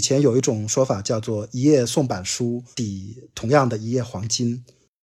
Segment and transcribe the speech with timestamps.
[0.00, 4.64] 以前有一种说法叫做“一页宋版书抵同样的一页黄金”。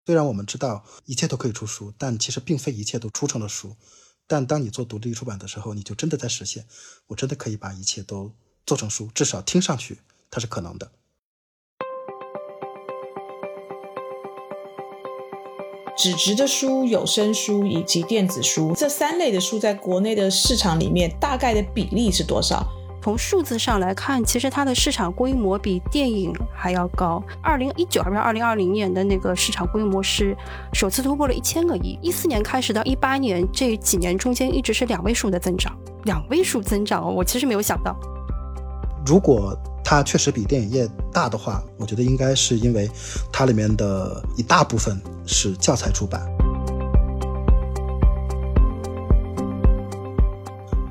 [0.08, 3.76] 虽然我们知道一切都可以出书，但其实并非一切都出成了书。
[4.28, 6.66] 但当你做独立出版的时候，你就真的在实现，
[7.08, 8.32] 我真的可以把一切都
[8.66, 10.00] 做成书，至少听上去
[10.32, 10.90] 它是可能的。
[15.98, 22.66] 纸质的书、有声书以及电子书这三类的书，在国内的市场里面，大概的比例是多少？
[23.08, 27.24] 从数字上来看，其实它的市场规模比电影还要高。
[27.42, 30.36] 二零一九还是二零二零年的那个市场规模是
[30.74, 31.98] 首次突破了一千个亿。
[32.02, 35.74] 一四年开始到一八年这几年中间一直是两位数的增长，
[36.04, 37.98] 两位数增长哦，我其实没有想到。
[39.06, 42.92] 如果它确实比电影业大的话，我觉得应该是因为
[43.32, 46.22] 它里面的一大部分是教材出版。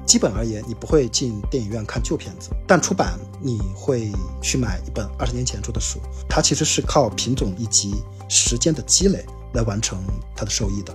[0.07, 5.99] 基本而言，你不会进电影院看旧片子，但出版你会去买一本二十年前出的书。
[6.29, 7.97] 它其实是靠品种以及
[8.29, 9.99] 时间的积累来完成
[10.35, 10.95] 它的收益的。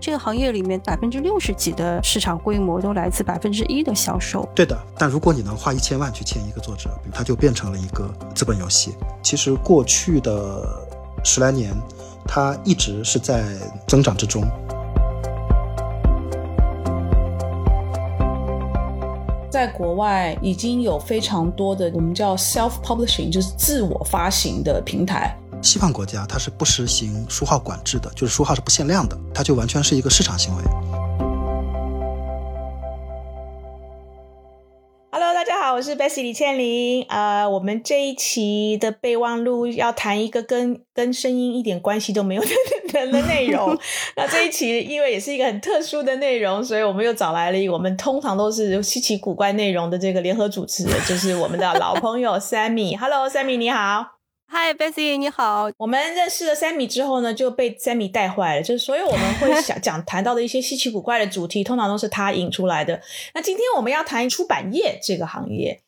[0.00, 4.48] 这个行业里面百分之六十几的市场规模都来自百分之一的销售。
[4.54, 8.94] 对的，但如果你能花一千万去签一个作者，它就变成了一个资本游戏。
[9.22, 10.64] 其实过去的
[11.24, 11.72] 十来年，
[12.26, 13.44] 它一直是在
[13.86, 14.42] 增长之中。
[19.50, 25.34] 在国外已经有非常多的我们叫 self publishing，就是自我发行的平台。
[25.62, 30.62] 西方国家它是不实行书号管制的，就是书号是不限量的，它就完全是一个市场行为。
[35.78, 37.04] 我是 Bessy 李倩玲。
[37.08, 42.48] 呃，我们这一期的备忘录要谈一个跟跟声音一点关系都没有的
[43.12, 43.78] 的内容。
[44.16, 52.98] 那这一期因为也是一个很特殊的内容，所以我们又找来了我们通常都是稀奇古怪内容的这个联合主持人，就是我们的老朋友 Sammy。
[52.98, 54.17] Hello，Sammy，你好。
[54.50, 55.70] 嗨，Bessy，你好。
[55.76, 58.62] 我们认识了 Sammy 之后呢，就被 Sammy 带坏了。
[58.62, 62.98] 就是所有我们会想 讲谈到的一些稀奇古怪的主题，通常都是他引出来的。
[63.34, 65.78] 那今天我们要谈出版业这个行业，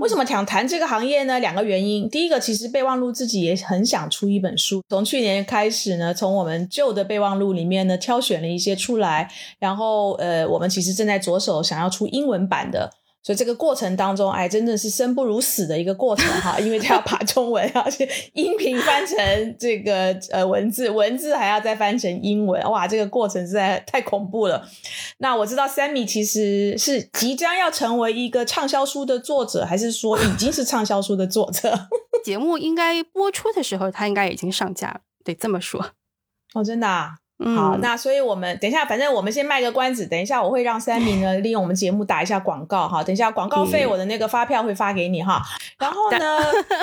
[0.00, 1.38] 为什么想谈这个行业呢？
[1.40, 2.08] 两个原因。
[2.08, 4.82] 第一个，其实备忘录自己也很想出一本书。
[4.88, 12.90] 从去年开始呢，从我们旧的备忘录里面呢，挑选了一些出来，然后呃，我们其实正在着手想要出英文版的。
[13.26, 24.64] 所以这个过程当中，哎，真的是生不如死的一个过程哈， 因为他要把中文，而且音频翻成这个呃文字，文字还要再翻成英文，哇，这个过程实在太恐怖了。
[25.18, 31.88] 那我知道 Sammy 其实是即将要成为一个畅销书的作者，还是说已经是畅销书的作者？
[32.24, 35.90] 节目应该播出的时候，他应该已经上架了，得这么说。
[36.54, 36.86] 哦，真的。
[36.86, 37.16] 啊。
[37.38, 40.06] 好，那所以我们等一下，反正我们先卖个关子。
[40.06, 43.04] 等一下，我会让 Sammy 呢 利用我们节目打一下广告哈。
[43.04, 45.42] 等一下广告费，我的那个发票会发给你哈。
[45.78, 46.18] 然后呢，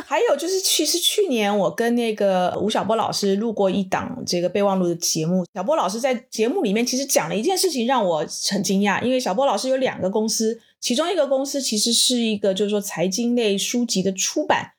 [0.06, 5.44] 还有就是，其实去年我跟那个吴晓波老师录过一档这个备忘录的节目。
[5.56, 8.19] 小波老师在节目里面其实讲了一件事情，让我
[8.52, 9.02] 很惊讶。
[9.02, 14.73] 因为小波老师有两个公司，其中一个公司其实是一个就是说财经类书籍的出版。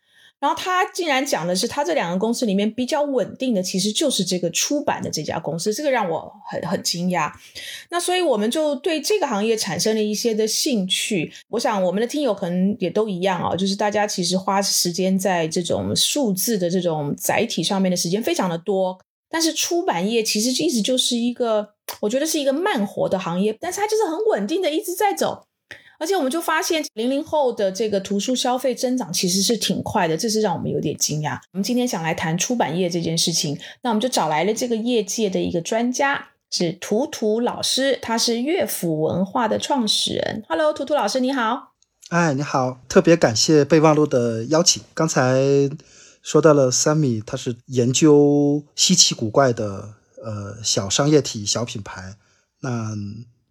[0.44, 7.32] 然后他竟然讲的是，他这两个公司里面比较稳定的，其实就是这个出版的这家公司，这个让我很很惊讶。
[7.88, 11.32] 那所以我们就对这个行业产生了一些的兴趣。
[11.48, 19.00] 我想我们的听友可能也都一样啊，就是大家其实花时间在这种数字的这种载体上面的时间非常的多，
[19.30, 21.70] 但是出版业其实一直就是一个，
[22.02, 25.46] 我觉得是一个慢活的行业，但是它就是很稳定的一直在走。
[26.04, 31.38] 而且我们就发现，零零后的这个图书消费增长其实是挺快的，这是让我们有点惊讶。
[31.54, 40.44] 我们今天想来谈出版业这件事情，那我们就找来了这个业界的一个专家，是图图老师，他是乐府文化的创始人。
[40.46, 41.72] Hello，图图老师，你好。
[42.10, 44.82] 哎，你好，特别感谢备忘录的邀请。
[44.92, 45.40] 刚才
[46.20, 52.16] 说到了 Sammy，他是研究稀奇古怪的呃小商业体、小品牌，
[52.60, 52.94] 那。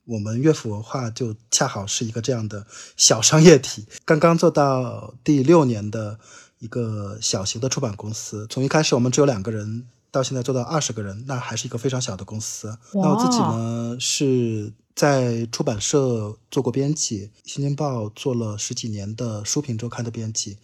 [0.06, 2.66] 我们乐府文化就恰好是一个这样的
[2.98, 6.20] 小商业体，刚刚做到第六年的
[6.60, 8.46] 一个小型的出版公司。
[8.50, 12.78] 从一开始我们只有两个人，到现在做到二十个人，那还是一个非常小的公司。
[12.94, 20.58] 那我自己呢，是在出版社做过编辑，《新京报》做了十几年的书评周刊的编辑，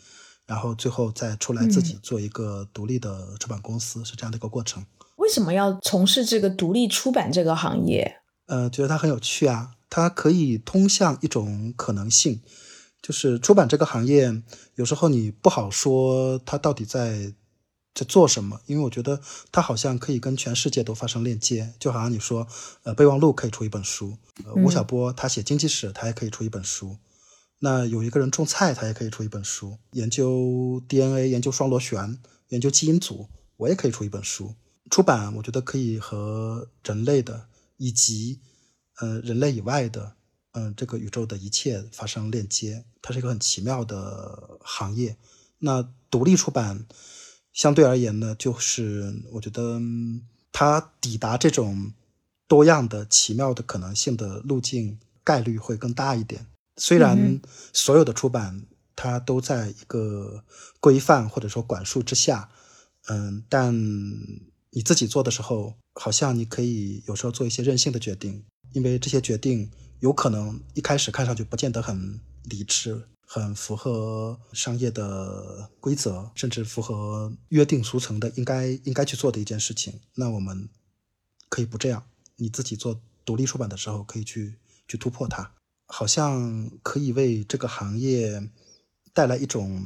[0.45, 4.85] 然后最后再出来自己做一个独立的出版公司，是这样的一个过程。
[5.15, 8.18] 为什么要从事这个独立出版这个行业？
[8.49, 12.41] 呃，觉得它很有趣啊，它可以通向一种可能性，
[13.01, 14.41] 就是出版这个行业，
[14.75, 17.31] 有时候你不好说它到底在
[17.93, 22.47] 在做什么，因为我觉得它好像可以跟全世界都发生链接，就好像你说，
[22.83, 26.97] 呃，备忘录可以出一本书，呃，吴晓波他写经济史，他也可以出一本书，
[27.59, 32.17] 那有一个人种菜，他也可以出一本书；研究 DNA、研究双螺旋、
[32.47, 34.55] 研究基因组，我也可以出一本书。
[34.89, 37.47] 出版，我觉得可以和人类的
[37.79, 38.41] 以及
[38.99, 40.13] 呃人类以外的
[40.51, 45.15] 嗯这个宇宙的一切发生链接，它是一个很奇妙的行业。
[45.59, 46.85] 那独立出版
[47.53, 49.79] 相对而言呢，就是我觉得
[50.51, 51.93] 它抵达这种
[52.49, 56.45] 多样的奇妙的可能性的路径概率会更大一点。
[56.75, 57.39] 虽然
[57.71, 58.65] 所有的出版
[58.95, 60.43] 它都在一个
[60.81, 62.49] 规范或者说管束之下，
[63.07, 63.73] 嗯，但。
[64.71, 79.99] 你自己做的时候，好像你可以有时候做一些任性的决定，因为这些决定有可能一开始看上去不见得很理智，很符合商业的规则，甚至符合约定俗成的应该应该去做的一件事情。
[80.13, 80.69] 那我们
[81.49, 82.05] 可以不这样，
[82.35, 85.51] 你自己做独立出版的时候，可以去去突破它，
[85.87, 88.49] 好像可以为这个行业
[89.13, 89.83] 带来一种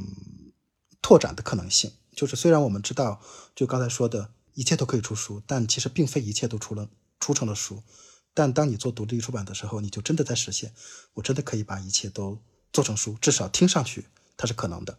[1.01, 1.89] 拓展的可能性。
[2.13, 3.21] 就是虽然我们知道，
[3.55, 4.31] 就刚才说的。
[4.53, 6.89] 一切都可以出书，但其实并非一切都出了
[7.19, 7.83] 出成了书。
[8.33, 10.73] 但当你做独立出版的时候，你就真的在实现，
[11.13, 12.39] 我真的可以把一切都
[12.71, 14.05] 做成书，至少听上去
[14.35, 14.97] 它是可能的。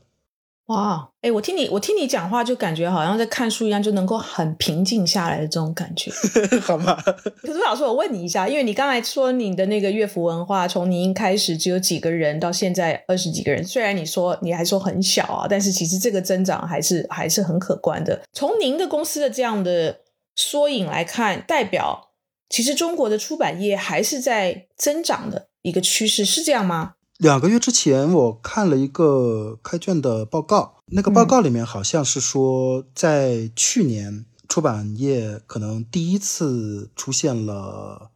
[0.67, 6.11] 哇，哎，我听你，我听你讲话，就感觉好像在看书一样，就能够很平静下来的这种感觉，
[6.65, 6.97] 好吗？
[7.43, 18.23] 可是老师，我问你一下，因为你刚才说你的那个乐府文化，从你一开始只有几个人，到现在二十几个人，虽然你说你还说很小啊，但是其实这个增长还是还是很可观的。
[18.33, 20.01] 从您的公司的这样的
[20.35, 22.13] 缩影来看，代表
[22.49, 26.95] 其实中国的出版业还是在增长的一个趋势，是这样吗？
[27.25, 38.11] 两个月之前，我看了一个开卷的报告，那个报告里面好像是说，在去年出版业可能第一次出现了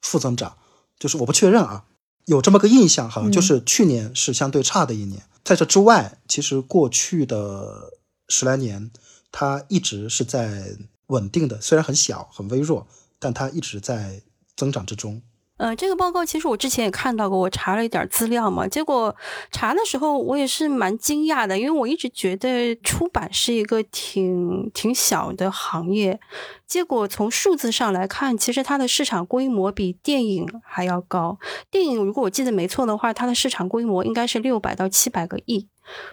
[0.00, 0.56] 负增长，
[0.98, 1.84] 就是我不确认啊，
[2.24, 5.22] 有这么个印象，好像就是去年是相对差的一年。
[5.44, 7.92] 在这之外，其实过去的
[8.28, 8.90] 十来年，
[9.30, 10.74] 它一直是在
[11.08, 12.86] 稳定的，虽然很小很微弱，
[13.18, 14.22] 但它一直在
[14.56, 15.20] 增长之中。
[15.56, 18.66] 呃，这个报告其实我之前也看到过，我查了一点资料嘛。
[18.66, 19.14] 结果
[19.52, 26.18] 查的时候，我也是蛮惊讶的，因为我一直觉得出版是一个挺挺小的行业。
[26.66, 31.38] 结果从数字上来看，其实它的市场规模比电影还要高。
[31.70, 35.68] 电影如果我记得没错的话，它的市场规模应该是六百到七百个亿。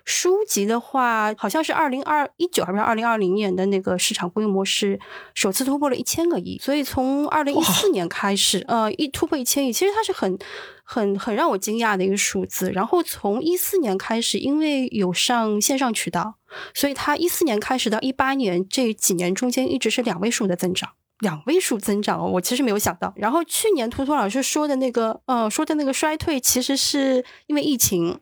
[0.05, 4.99] 书籍的话，好像是二零二一九还是二零二零年的那个市场规模是
[5.33, 10.37] 首次突破了一千个亿，所以从二零一四年开始，呃，一突破一千亿，其实它是很
[10.83, 12.71] 很很让我惊讶的一个数字。
[12.71, 16.35] 然后从一四年开始，因为有上线上渠道，
[16.73, 23.13] 所以它一四年开始到一八年这几年中间一直是两位数的增长，两位数增长哦，我其实没有想到。
[23.15, 28.19] 然后去年图图老师说的那个，呃，说的那个衰退，其实是因为疫情。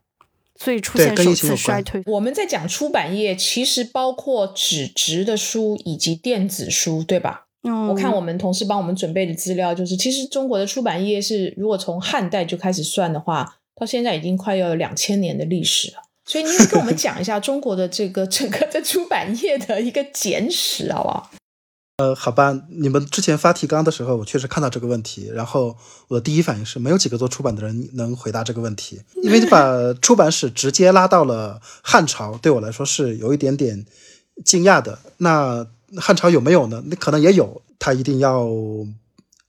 [0.62, 2.04] 所以出现首次衰退。
[2.06, 7.46] 我们在讲出版业，其实包括纸质的书以及电子书，对吧？
[7.64, 15.98] 嗯，我看我们同事帮我们准备的资料，就是其实中国的出版业是，如果从汉代就开始算的话，到现在已经快要有两千年的历史了。
[16.26, 21.32] 所以您跟我们讲一下中国的这个整个的出版业的一个简史，好不好？
[22.00, 25.76] 呃，好吧，你们之前发提纲的时候，我确实看到这个问题，然后
[26.08, 33.86] 我的第一反应是没有几个做出版的人能回答这个问题，因为你把出版史直接拉到了汉朝，对我来说是有一点点
[34.46, 34.98] 惊讶的。
[35.18, 36.82] 那汉朝有没有呢？
[36.86, 38.48] 那可能也有，他一定要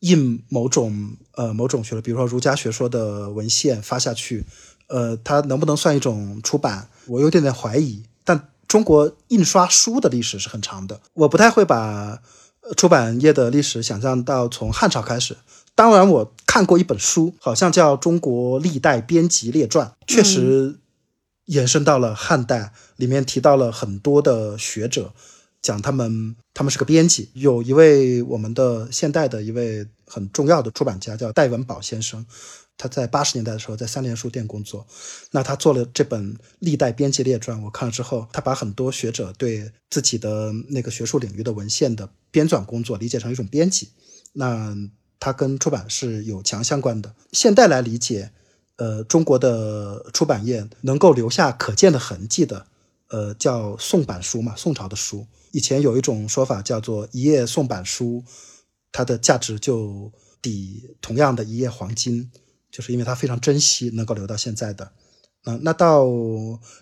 [0.01, 4.45] 印某种呃某种学，比如说儒家学说的文献发下去，
[4.89, 6.89] 呃，它能不能算一种出版？
[7.07, 8.03] 我有点点怀疑。
[8.25, 12.21] 但中国印刷书的历史是很长的，我不太会把。
[12.77, 15.37] 出版业的历史想象到从汉朝开始，
[15.75, 20.79] 当然我看过一本书，好像叫《中国历代编辑列传》，确实
[21.47, 25.13] 延伸到了汉代，里面提到了很多的学者，
[25.61, 32.25] 讲他们他们是个编辑，有一位我们的现代的一位很重要的出版家叫戴文宝先生。
[32.81, 34.87] 他在八十年代的时候在三联书店工作，
[35.33, 43.91] 那他做了这本《历代编辑列传》，我看了之后，他把很多学者对自己的那个学术领域的文献的编纂工作理解成一种编辑，
[44.33, 44.75] 那
[45.19, 47.15] 他跟出版是有强相关的。
[47.33, 48.31] 现代来理解，
[48.77, 52.67] 呃，中国的出版业能够留下可见的痕迹的，
[53.09, 55.27] 呃，叫宋版书嘛，宋朝的书。
[55.53, 58.25] 以前有一种说法叫做一页宋版书，
[58.91, 60.11] 它的价值就
[60.41, 62.31] 抵同样的一页黄金。
[62.71, 64.93] 就是因为他非常珍惜，能够留到现在的，
[65.45, 66.07] 嗯，那到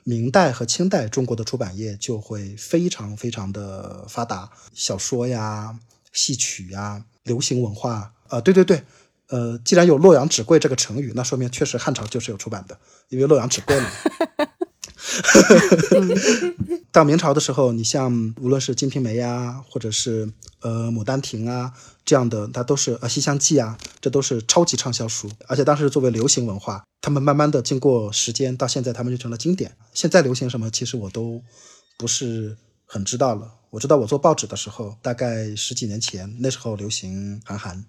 [0.05, 5.79] 明代和清代，中国的出版业就会非常非常的发达，小说呀、
[6.13, 8.83] 戏曲呀、流行文化，啊，对对对，
[9.29, 12.79] 呃，既然有洛阳纸贵这个成语，那说明确实汉朝就是有出版的，
[13.09, 13.89] 因为洛阳纸贵嘛。
[16.91, 21.73] 到明朝的时候，你像无论是《金瓶梅》呀，或者是呃《牡丹亭》啊
[22.09, 25.31] 这样的，它都是呃《西厢记》啊，这都是超级畅销书。
[25.47, 29.77] 而且当时作为流行文化，他们慢慢的经过时间，到现在他们就成了经典。
[29.93, 31.43] 现在流行什么，其实我都
[31.99, 33.53] 不是很知道了。
[33.69, 37.85] 我知道我做报纸的时候，大概十几年前，那时候流行韩寒，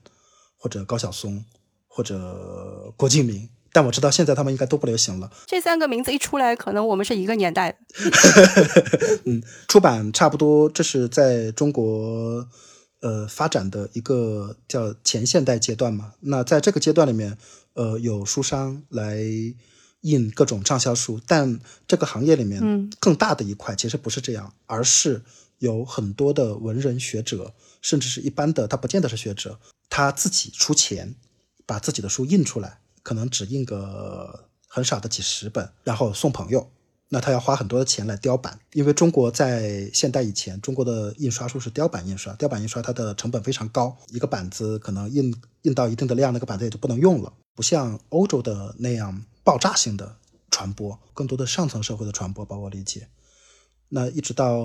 [0.57, 1.41] 或者高晓松，
[1.87, 3.47] 或者郭敬明。
[3.71, 5.31] 但我知道现在他们应该都不流行了。
[5.45, 7.77] 这三个名字一出来，可能我们是一个年代。
[9.23, 12.45] 嗯，出版差不多，这是在中国
[13.01, 16.13] 呃发展的一个叫前现代阶段嘛。
[16.21, 17.37] 那在这个阶段里面，
[17.73, 19.19] 呃，有书商来
[20.01, 25.21] 印各种畅销书，但这个行业里面更大的一块其实不是这样，而是
[25.57, 31.15] 有很多的文人学者，甚至是一般的，他不见得是学者，他自己出钱
[31.65, 32.79] 把自己的书印出来。
[33.01, 36.69] 可能只印个很少的几十本，然后送朋友，
[37.11, 50.15] 那他要花很多的钱来雕版，因为中国在现代以前，中国的印刷术是雕版印刷，雕版印刷它的成本非常高，一个板子可能印印到一定的量，那个板子也就不能用了，不像欧洲的那样爆炸性的
[50.51, 53.07] 传播，更多的上层社会的传播，把我理解。
[53.91, 54.63] 那一直到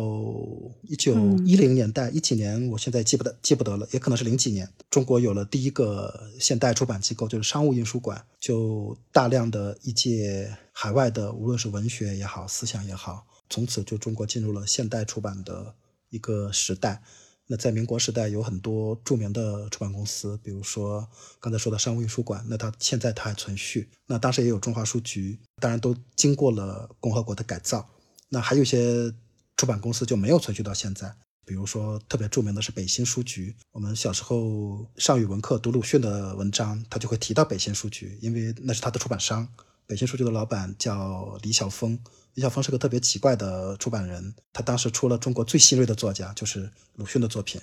[0.82, 1.14] 一九
[1.46, 15.74] 一零年代一几年，我现在记不得记不得了，也可能是零几年，中国有了第一个现代出版机构，就是商务印书馆，就大量的一届海外的，无论是文学也好，思想也好，从此就中国进入了现代出版的
[16.10, 17.02] 一个时代。
[17.46, 21.06] 那在民国时代有很多著名的出版公司，比如说
[21.40, 23.88] 刚才说的商务印书馆，那它现在它还存续。
[24.06, 27.86] 那当时也有中华书局，当然都经过了共和国的改造。
[28.34, 29.14] 那还有一些
[29.56, 31.14] 出版公司就没有存续到现在，
[31.46, 33.54] 比如说特别著名的是北新书局。
[33.70, 39.46] 我们小时候上语文课读鲁迅的文章，他就会提到北新书局，因为那是他的出版商。
[39.86, 41.96] 北新书局的老板叫李晓峰，
[42.34, 47.60] 李晓峰是个特别奇怪的出版人，他当时出了中国最新锐的作家，就是鲁迅的作品。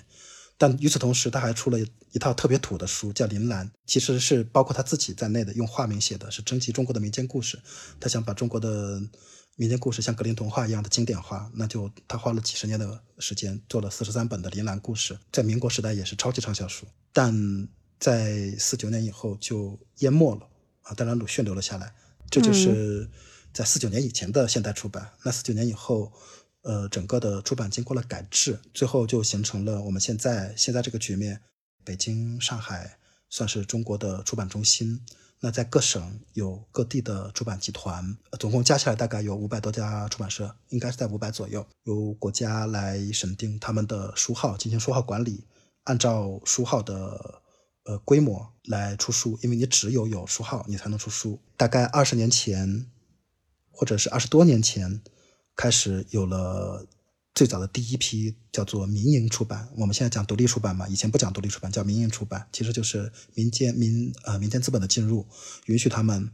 [0.56, 1.78] 但与此同时，他还出了
[2.12, 7.60] 一套特别土的书，叫《林兰》，其实是包括他自己在内的，用化名写的，是征集中国的民间故事。
[8.00, 9.02] 他想把中国的。
[9.56, 17.68] 民间故事像格林童话一样的经典化，那就他花了几十年的时间做了四十三本的《铃兰故事》，在民国时代也是超级畅销书，但
[18.00, 20.48] 在四九年以后就淹没了
[20.82, 20.94] 啊！
[20.94, 21.94] 当然鲁迅留了下来，
[22.30, 23.08] 这就是
[23.52, 25.12] 在四九年以前的现代出版。
[25.22, 26.12] 那四九年以后，
[26.62, 31.40] 呃，整个的出版经过了改制，最后就形成了我们现在现在这个局面。
[31.84, 32.96] 北京、上海
[33.28, 35.04] 算是中国的出版中心。
[35.44, 41.66] 那在各省有各地的出版集团，总共加起来大概有五百多家出版社，应该是在五百左右。
[41.82, 45.44] 由国家来审定他们的书号，进行书号管理，
[45.82, 47.42] 按照书号的
[47.86, 51.40] 呃规模来出书，因为你只有有书号，你才能出书。
[51.56, 52.86] 大概二十年前，
[53.72, 55.02] 或者是二十多年前，
[55.56, 56.86] 开始有了。
[57.34, 65.26] 最早的第一批叫做民营出版，我们现在讲独立出版嘛，以前不讲独立出版，叫民营出版，其实就是民间民呃民间资本的进入，
[65.64, 66.30] 允许他们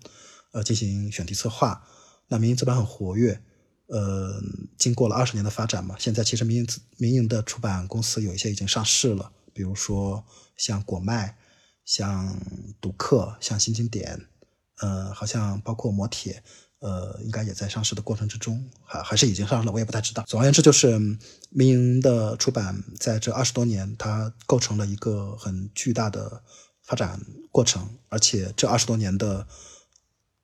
[0.50, 1.86] 呃进行选题策划。
[2.26, 3.40] 那民营资本很活跃，
[3.86, 4.42] 呃，
[4.76, 10.24] 经过了二十年的发展嘛，现在其实民营民营的出版公司有一些已经上市了，比如说
[10.56, 11.38] 像果麦、
[11.84, 12.36] 像
[12.80, 14.26] 读客、像新经典，
[14.80, 16.42] 呃，好像包括磨铁。
[16.80, 20.22] 呃，应该也在上市的过程之中，还还是已经上了，我也不太知道。
[20.28, 20.98] 总而言之，就是
[21.50, 26.40] 民营的出版在这二十多年，它构成了一个很巨大的
[26.82, 27.20] 发展
[27.50, 29.46] 过程，而且这二十多年的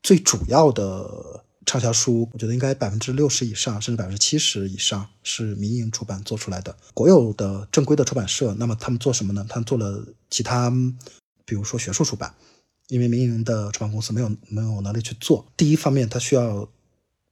[0.03, 6.77] 最主要的畅销书，我觉得应该百分之六十以上，甚至百分之七十以上是民营出版做出来的。
[6.93, 9.47] 国有的正规的出版社，那么他们做什么呢？
[9.49, 10.69] 他们做了其他，
[11.45, 12.35] 比如说学术出版。
[12.89, 16.69] 因为民营的出版公司没有没有能力去做，第一方面它需要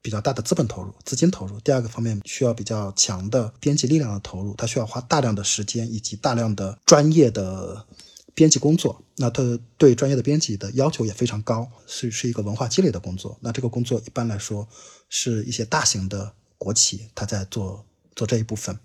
[0.00, 7.87] 比较大的资本投入、资金投入；第二个方面需要比较强的编辑力量的投入，它需要花大量的时间以及大量的专业的
[8.35, 9.04] 编辑工作。
[9.16, 13.37] 那它对专业的编辑的要求也非常高，是是一个文化积累的工作。
[13.40, 14.66] 那这个工作一般来说
[15.11, 17.85] 是一些大型的国企他在做
[18.16, 18.78] 做这一部分。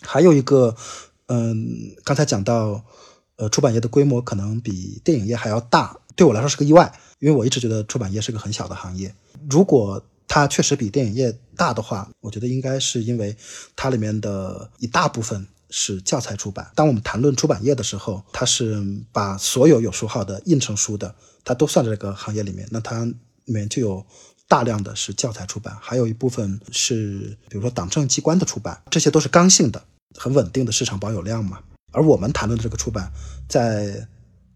[0.00, 0.76] 还有一个，
[1.26, 2.84] 嗯，刚才讲到。
[3.36, 9.14] 呃，出版业的规模可能比电影业还要大，对我来说是个意外，因为我一直觉得出版业是个很小的行业。
[9.50, 13.36] 如果它确实比电影业大的话，我觉得应该是因为
[13.76, 16.70] 它里面的一大部分是教材出版。
[16.74, 21.14] 当我们谈论出版业的时候，它是把所有有书号的印成书的，
[21.44, 22.66] 它都算在这个行业里面。
[22.70, 24.04] 那它里面就有
[24.48, 29.84] 大量的是教材出版，还有一部分是比如说党政机关的出版，这些都是刚性的、
[30.16, 31.60] 很稳定的市场保有量嘛。
[31.96, 33.10] 而我们谈论的这个出版，
[33.48, 34.06] 在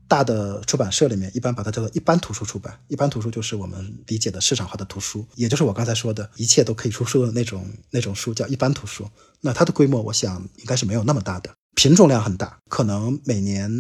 [0.07, 2.79] 大的出版社里面，一般把它叫做一般图书出版。
[2.89, 9.09] 一般图书就是我们理解的市场化的图书，也就是我刚才说的一切都可以出书的那种那种书，叫一般图书。
[9.41, 13.71] 那它的规模，我想应该是没有那么大的，品种量很大，可能每年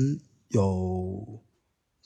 [0.48, 1.42] 有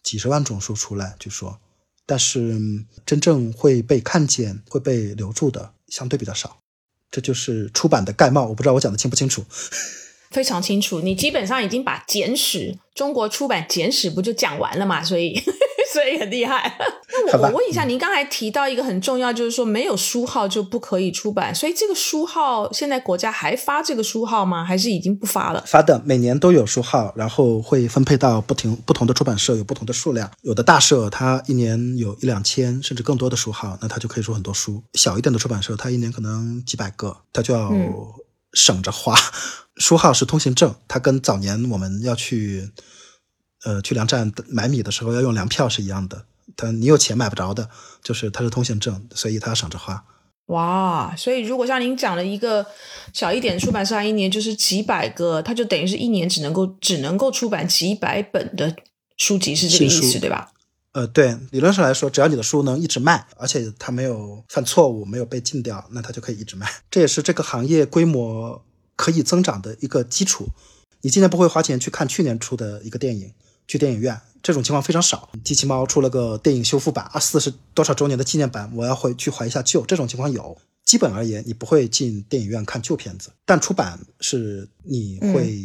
[0.02, 1.61] 几十万种书出来，据说，
[2.04, 2.58] 但是
[3.06, 6.58] 真正会被看见、会被留住的相对比较少。
[7.12, 9.44] 这就是出版的概貌，我不知道我讲的清不清楚。
[10.34, 15.02] 非常清楚，你基本上已经把简史中国出版简史不就讲完了嘛？
[15.02, 15.40] 所以
[15.92, 16.76] 所以很厉害。
[17.26, 24.64] 那我我问一下，您刚才提到一个很重要，就是说没有书号就不可以出版，所以这个书号现在国家还发这个书号吗？
[24.64, 25.62] 还是已经不发了？
[25.66, 30.28] 发的，每年都有书号，然后会分配到不停不同的出版社，有不同的数量。
[30.42, 34.82] 有的大社它一年有一两千甚至更多的书号，那它就可以出很多书。
[34.94, 37.70] 小一点的出版社，它一年可能几百个，它就要
[38.54, 39.14] 省着花。
[39.76, 42.70] 书号是通行证，它跟早年我们要去，
[43.64, 46.26] 呃，去粮站买米的时候要用粮票是一样的。
[46.56, 47.68] 它你有钱买不着的，
[48.00, 50.04] 就是它是通行证，所以它要省着花。
[50.46, 52.64] 哇，所以如果像您讲了一个
[53.12, 58.76] 小一点出版社，一年就是几百个，它就等于是一年只能够只能够出版几百本的
[59.16, 60.52] 书籍，是这个意思对吧？
[60.94, 66.66] 呃，对，理论上来说，只要你的书能一直卖，而且它没有犯错误，没有被禁掉，那它就可以一直卖。
[66.90, 68.64] 这也是这个行业规模。
[68.96, 70.46] 可以增长的一个基础，
[71.00, 73.32] 你今年不会花钱去看去年出的一个电影，
[73.66, 75.28] 去电影院这种情况非常少。
[75.42, 80.56] 机器猫出了个电影修复版，啊，四十多少周年的纪念版，我要回去怀一下旧，这种情况有。
[80.84, 85.58] 基本而言，你不会进电影院看旧片子，但出版是你会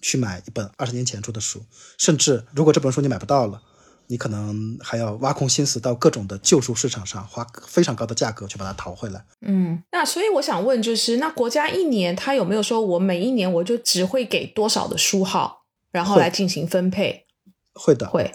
[0.00, 1.62] 去买一本二十年前出的书，
[1.98, 3.60] 甚至如果这本书你买不到了。
[4.08, 9.24] 你可能还要挖空心思到各种的旧书市场上，花非常高的价格去把它淘回来。
[9.40, 17.26] 嗯，那所以我想问，就是那国家一年它有没有说我每一年我就只会给多少的书号，然后来进行分配？
[17.74, 18.32] 会的，会。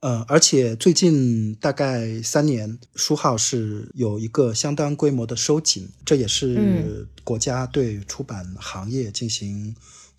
[0.00, 9.74] 嗯，而且最近大概三年，书号是有一个相当规模的收紧，这也是国家对出版行业进行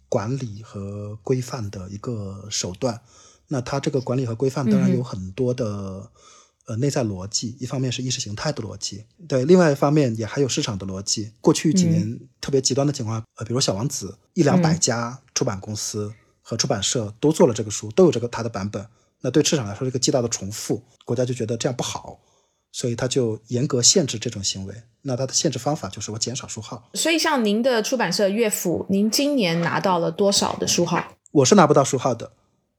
[0.10, 3.00] 管理和规范的一个手段。
[3.48, 6.10] 那它这个管理和规范当然有很多的
[6.68, 11.32] 呃内在逻辑，一方面是意识形态的逻辑，对，另外一方面也还有市场的逻辑。
[11.42, 18.86] 过去几年特别极端的情况，呃，比如《小王子》，一两百家出版公司和出版社都做了这个书，都有这个它的版本，
[19.22, 22.20] 那对市场来说是一个极大的重复，国家就觉得这样不好，
[22.72, 24.76] 所以他就严格限制这种行为。
[25.08, 26.90] 那它的限制方法就是我减少书号。
[26.96, 31.16] 所以像您的出版社乐府，您今年拿到了多少的书号？
[31.32, 32.32] 我是拿不到书号的。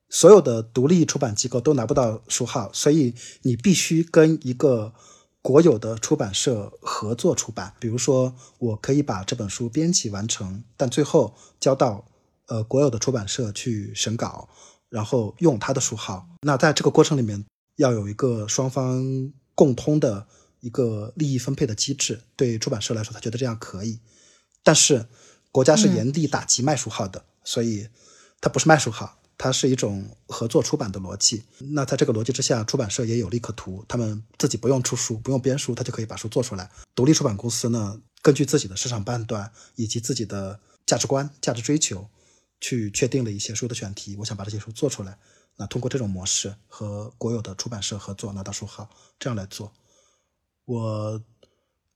[0.09, 4.95] 所有的独立出版机构都拿不到书号，所以你必须跟一个
[5.43, 7.75] 国有的出版社合作出版。
[7.81, 12.05] 比如说，我可以把这本书编辑完成，但最后交到
[12.47, 14.49] 呃国有的出版社去审稿，
[14.89, 16.29] 然后用他的书号。
[16.43, 17.45] 那在这个过程里面，
[17.77, 20.27] 要有一个双方共通的
[20.61, 22.23] 一个利益分配的机制。
[22.37, 23.99] 对出版社来说，他觉得这样可以，
[24.63, 25.07] 但是
[25.51, 27.89] 国家是严厉打击卖书号的，所以
[28.41, 29.19] 它不是卖书号。
[29.39, 31.43] 它是一种合作出版的逻辑。
[31.59, 36.71] 那在这个逻辑之下，出版社也有利可图，他们自己不用出书，不用编书，他就可以把书做出来。
[36.95, 42.09] 独立出版公司呢，根据自己的市场判断以及自己的价值观、价值追求，
[42.61, 44.17] 去确定了一些书的选题。
[44.17, 45.19] 我想把这些书做出来。
[45.57, 49.73] 那通过这种模式和国有的出版社合作，拿到书号，这样来做。
[50.65, 51.23] 我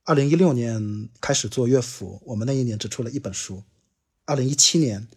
[0.04, 3.62] 二零一六年开始做乐府，我们那一年只出了一本书。
[4.26, 5.08] 二零一七年，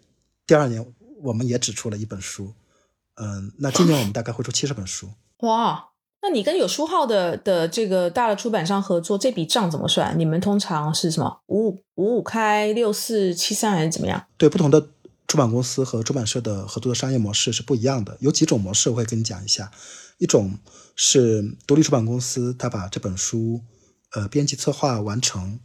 [0.48, 0.94] 第二年。
[1.24, 2.54] 我们也只出了一本书，
[3.16, 5.10] 嗯，那今年我们大概会出七十本书。
[5.40, 5.90] 哇，
[6.22, 10.18] 那你跟有书号的的这个大的出版商合作，这笔账怎么算？
[10.20, 14.26] 你们通常是什么五五五五开六四七三还是怎么样？
[14.38, 14.90] 对，不同的
[15.28, 18.18] 出版公司和出版社的合作的商业模式是不一样的。
[18.20, 19.72] 有几种模式我会跟你讲一下。
[20.18, 20.58] 一种
[20.96, 23.62] 是独立出版公司，他把这本书
[24.12, 25.60] 呃编辑策划完成，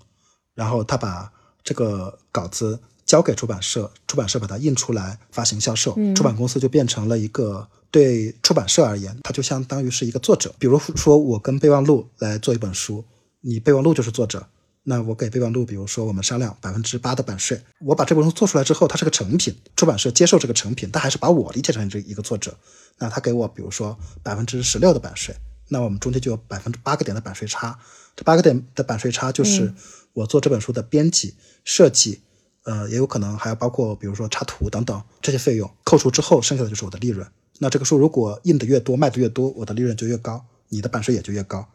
[0.55, 1.33] 然后他把
[1.65, 2.81] 这个稿子。
[3.09, 10.55] 交给出版社，出版社把它印出来发行销售，出版公司就变成了一个对出版社而言，它就相当于是一个作者。
[10.59, 13.03] 比如说，我跟备忘录来做一本书，
[13.41, 14.47] 你备忘录就是作者，
[14.83, 22.55] 那我给备忘录，比如说我们商量百分之八的版税，我把这本书做出来之后，它是个成品，出版社接受这个成品，但还是把我理解成这一个作者，
[22.99, 25.35] 那他给我比如说百分之十六的版税，
[25.69, 27.79] 那我们中间就有百分之八个点的版税差，
[28.15, 29.73] 这八个点的版税差就是
[30.13, 31.33] 我做这本书的编辑
[31.65, 32.21] 设计。
[32.69, 37.27] 呃，也有可能还要包括，比如说插图等等这些费用，扣除之后，剩下的就是我的利润。
[37.61, 41.67] 那这个书如果印的越多，卖的越多，我的利润就越高，你的版税也就越高。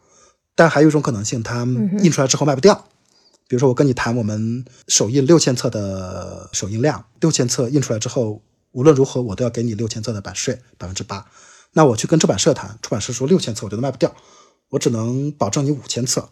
[0.54, 1.64] 但还有一种可能性，它
[1.98, 2.86] 印出来之后卖不掉。
[3.48, 11.26] 比如说我跟你谈，我们首印六千册的首印量，六千册印出来之后，无论如何我都要给你六千册的版税，百分之八。
[11.72, 14.14] 那我去跟出版社谈，出版社说六千册我觉得卖不掉，
[14.70, 16.28] 我只能保证你五千册。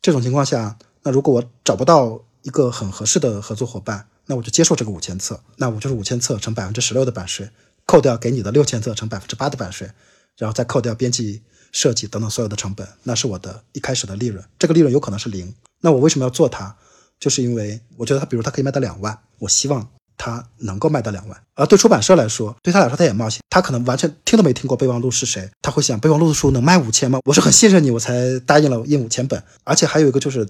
[0.00, 7.48] 这种情况下，那如果我找不到一个很合适的合作伙伴，那我就接受这个五千册，那我就是五千册乘百分之十六的版税，
[7.86, 9.90] 扣掉给你的六千册乘百分之八的版税，
[10.36, 14.44] 然后再扣掉编辑、设计等等所有的成本，那是我的一开始的利润。
[14.58, 15.54] 这个利润有可能是零。
[15.80, 16.76] 那我为什么要做它？
[17.18, 21.42] 就是因为我觉得它，比如它可以卖到两万，我希望它能够卖到两万。
[21.54, 27.20] 而对出版社来说，对他来说他也冒险，他可能完全听都没听过备忘录是谁，他会想备忘录的书能卖五千吗？
[27.24, 29.42] 我是很信任你，我才答应了印五千本。
[29.64, 30.48] 而且还有一个就是，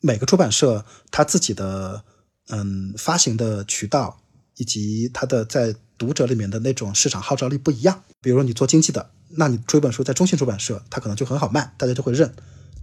[0.00, 2.04] 每个出版社他自己的。
[2.48, 4.20] 嗯，发行的渠道
[4.56, 8.04] 以及它的在读者里面的那种市场号召力不一样。
[8.20, 12.32] 比如你做经济的，那你出一本书在中信出版社，它可能就很好卖，大家就会认。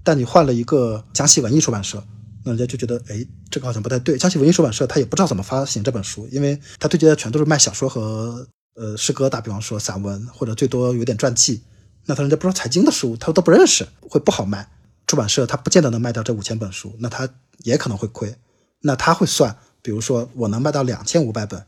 [0.04, 2.06] 但你换了一个江西文艺出版社，
[2.44, 4.18] 那人家就觉得，哎，这个好像不太对。
[4.18, 8.46] 江西文艺出版社他也不知道怎么发行这本书，因为他对接的全都是卖小说和
[8.76, 11.62] 呃诗歌，打比方说散文或者最多有点传记。
[12.06, 14.70] 那他人家不知道财经的书，他都不认识，会不好卖。
[15.08, 17.28] 出版社他不见得能卖掉这五千本书，那他
[17.64, 18.36] 也可能会亏。
[18.82, 21.66] 那他会算，比如说我能卖到两千五百本，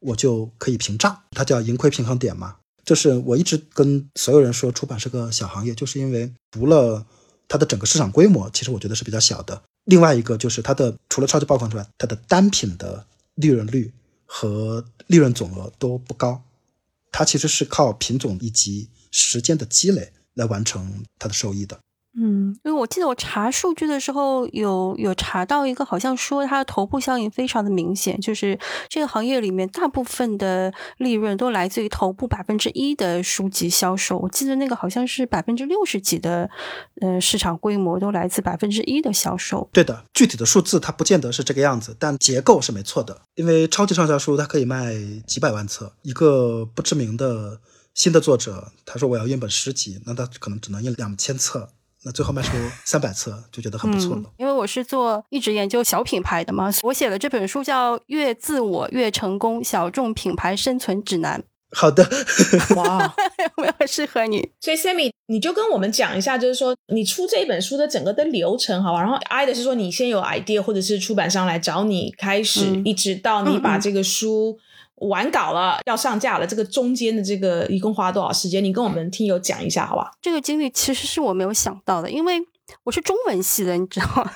[0.00, 2.56] 我就可以平账，它叫盈亏平衡点嘛。
[2.84, 7.06] 就是我一直跟所有人说，出版是个小行业，就是因为除了
[7.48, 9.62] 它的整个市场规模，其实我觉得是比较小的。
[9.84, 13.92] 另外一个就是它的除了超级爆款之外，它的单品的利润率
[14.26, 16.42] 和利润总额都不高，
[17.12, 21.78] 它其实是靠品种以及时间的积累来完成它的收益的。
[22.18, 34.18] 嗯，因为我记得我查数据的时候，有有查到一个，好像说它的头部效应非常的明显，就是这个行业里面大部分的利润都来自于头部百分之一的书籍销售。
[34.18, 36.50] 我记得那个好像是百分之六十几的，
[37.00, 39.68] 呃，市场规模都来自百分之一的销售。
[39.72, 43.22] 对的，具体的数字它不见得是这个样子，但结构是没错的。
[43.36, 44.94] 因为超级畅销书它可以卖
[45.28, 47.60] 几百万册，一个不知名的
[47.94, 51.68] 新的作者，他说我要印本诗集，那他可能只能印两千册。
[52.02, 52.52] 那最后卖出
[52.84, 54.22] 三百册，就觉得很不错了。
[54.38, 61.40] 因为我是做一直研究小品牌的嘛，我写了这本书叫《越自我越成功：小众品牌生存指南》。
[61.72, 62.02] 好的，
[62.74, 64.50] 哇，有没有适合你？
[64.60, 69.00] 所以 Sammy，你就跟我们讲一下，就是说你出这本书的整个的流程，好吧？
[69.00, 74.58] 然后 I 的是说你先有 idea，或者是出版商来找你开始，一直到你把这个书。
[75.00, 76.46] 完稿了，要上架了。
[76.46, 78.62] 这个中间的这个一共花了多少时间？
[78.62, 80.10] 你跟我们听友讲一下，好吧？
[80.20, 82.40] 这个经历其实是我没有想到的，因为
[82.84, 84.30] 我是中文系的，你知道吗？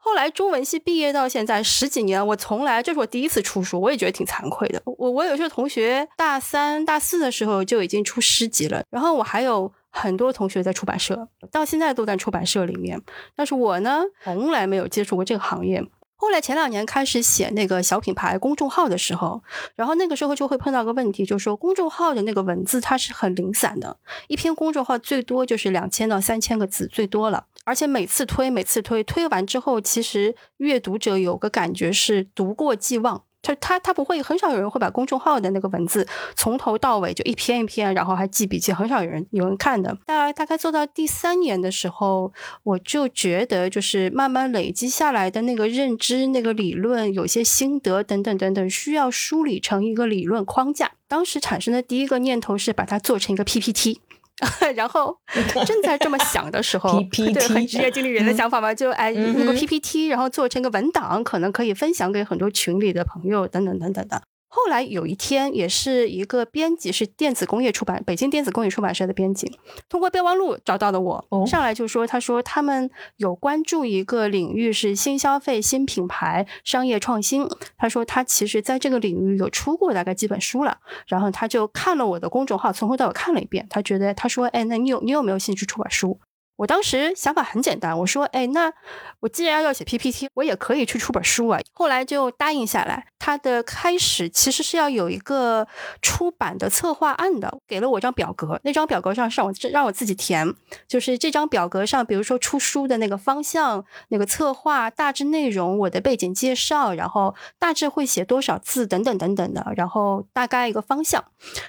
[0.00, 4.82] 后来中文系毕业到现在十几年，我从来这是我第一次出书，我也觉得挺惭愧的。
[4.84, 13.00] 我我有些同学大三、大四的时候就已经出诗集了，然后我还有很多同学在出版社，到现在都在出版社里面，
[13.36, 15.84] 但是我呢，从来没有接触过这个行业。
[16.18, 19.42] 后来前两年开始写那个小品牌公众号的时候，
[19.74, 23.98] 然后那个时候就会碰到个问题，就是说公众号的那个文字它是很零散的，
[24.28, 33.25] 一篇公众号最多就是两千到三千个字最多了，而且每次推每次推推完之后，其实阅读者有个感觉是读过即忘。
[33.46, 39.96] 他他他不会，很少有人会把公众号的那个文字从头到尾就一篇一篇，然后还记笔记，很少有人有人看的。
[40.04, 42.32] 大大概做到第三年的时候，
[42.62, 50.92] 我就觉得就是慢慢累积下来的那个认知、那个理论、有些心得等等等等，需要梳理成一个理论框架。
[51.08, 54.00] 当时产生的第一个念头是把它做成一个 PPT。
[54.76, 55.16] 然后
[55.66, 64.22] 正在这么想的时候， 对，很职业经理人的想法嘛，就哎，弄个 PPT，然后做成个文档，可能可以分享给很多群里的朋友，等等等等的。
[64.56, 69.52] 后来有一天，也是一个编辑，是电子工业出版，北京电子工业出版社的编辑，
[69.86, 77.46] 通过备忘录找到的我，上来就说，他说他们有关注一个领域是新消费、新品牌、商业创新。
[77.76, 86.18] 他说他其实在这个领域有出过大概几本书了，然后他就看了我的公众号，从头到尾看了一遍，他觉得他说，哎，那你有你有没有兴趣出版书？
[86.56, 88.72] 我当时想法很简单，我说，哎，那
[89.20, 91.60] 我既然要写 PPT，我也可以去出本书啊。
[91.72, 93.06] 后来就答应下来。
[93.18, 95.66] 它的开始其实是要有一个
[96.00, 100.54] 出版的策划案的，给了我张表格，那张表格上让我让我自己填，
[100.86, 111.24] 就是这张表格上，比如说出书的那个方向、那个策划、大致内容、我的背景介绍，然后大致会写多少字等等等等的，然后大概一个方向。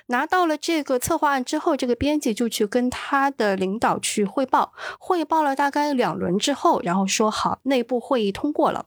[0.08, 8.85] 拿到了这个策划案之后，这个编辑就去跟他的领导去汇报，汇报了大概两轮之后，然后说好，内部会议通过了。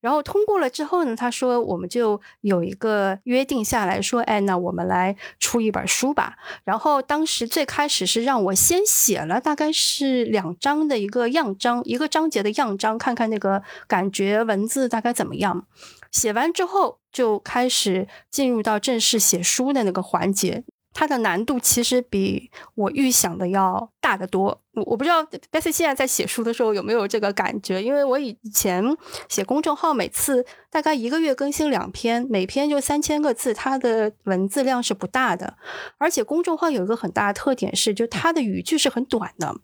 [0.00, 6.36] 然后通过了之后呢，他说我们就有一个约定下来说，哎，那我们来出一本书吧。
[6.64, 15.66] 然后当时最开始是让我先写了大概是两章的一个样章，一个章节的样章，看看那个感觉文字大概怎么样。
[16.10, 20.64] 写完之后就开始进入到正式写书的那个环节。
[20.92, 24.60] 它的难度其实比我预想的要大得多。
[24.74, 28.82] 我我不知道 b e s s 现在在写书的时候有没有这个感觉，因为我以前
[29.28, 35.56] 写公众号，每次大概一个月更新两篇，每篇就三千个字，它的文字量是不大的。
[35.98, 39.56] 而且公众号有一个很大的特点是，就它的语句是很短的。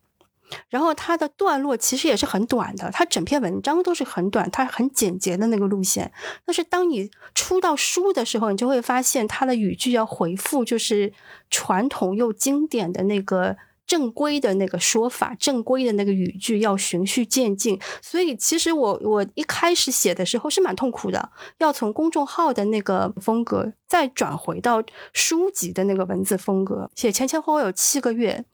[0.68, 6.12] 然后它的段落其实也是很短的，它整篇文章都是很短，它很简洁的那个路线。
[6.44, 11.12] 但是当你出到书的时候，你就会发现它的语句要回复，就是
[11.50, 13.56] 传统又经典的那个。
[13.88, 28.44] 正规的那个说法，正规的那个语句要循序渐进，所以其实我我一开始写的时候是蛮痛苦的，要从公众号的那个风格再转回到书籍的那个文字风格，写前前后后有七个月，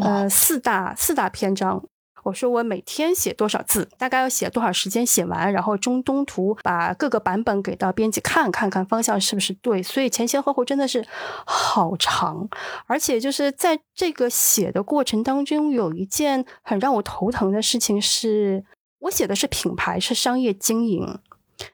[0.00, 1.84] 呃，四大四大篇章。
[2.24, 9.82] 我说我每天写多少字，大概要写多少时间写完，然后中东图把各个版本给到编辑看，看看方向是不是对。
[9.82, 11.06] 所以前前后后真的是
[11.44, 12.48] 好长，
[12.86, 18.64] 而且就是在这个写的过程当中，有一件很让我头疼的事情是，
[19.00, 21.18] 我写的是品牌，是商业经营。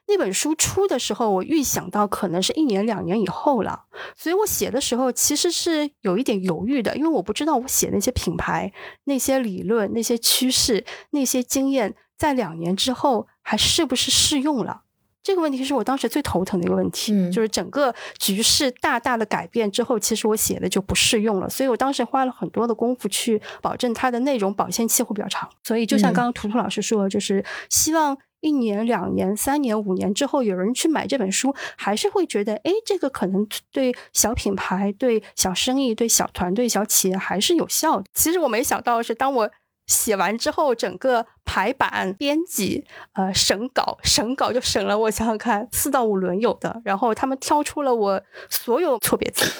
[0.07, 8.71] 那本书出的时候，我预想到可能是一年两年以后了，所以我写的时候其实是有一点犹豫的，因为我不知道我写那些品牌、
[9.05, 14.83] 那些理论、那些趋势、那些经验，在两年之后还是不是适用了。
[15.23, 21.49] 这个问题是我当时最头疼的一个问题，就是整个局势大大的改变之后，其实我写的就不适用了。
[21.49, 25.49] 所以我当时花了很多的功夫去保证它的内容保鲜期会比较长。
[25.63, 28.17] 所以就像刚刚图图老师说，就是希望。
[28.41, 38.05] 一年、两年、三年、五年之后，有人去买这本书，还是会觉得，哎，这个可能对小品牌、对小生意、对小团队、小企业还是有效的。
[38.13, 39.51] 其实我没想到是，当我
[39.87, 49.51] 写完之后，整个排版、编辑、呃审稿、审稿就审了，我想想看，四到五轮有的，然后他们挑出了我所有错别字。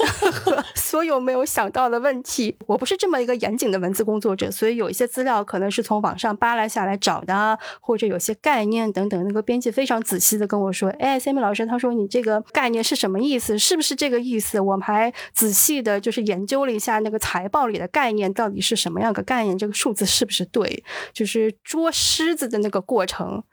[0.74, 9.22] 所有没有想到的问题，我不是这么一个严谨的文字工作者，所以有一些资料可能是从网上扒拉下来找的，或者有些概念等等。
[9.26, 13.58] 那个编辑非常仔细的跟我说：“哎，Sammy 老师，他说你这个概念是什么意思？
[13.58, 20.82] 是不是这个意思？”我们还仔细的就是研究了一下那个财报里的概念到底是什么样的概念，这个数字是不是对？
[21.12, 23.44] 就是捉狮子的那个过程，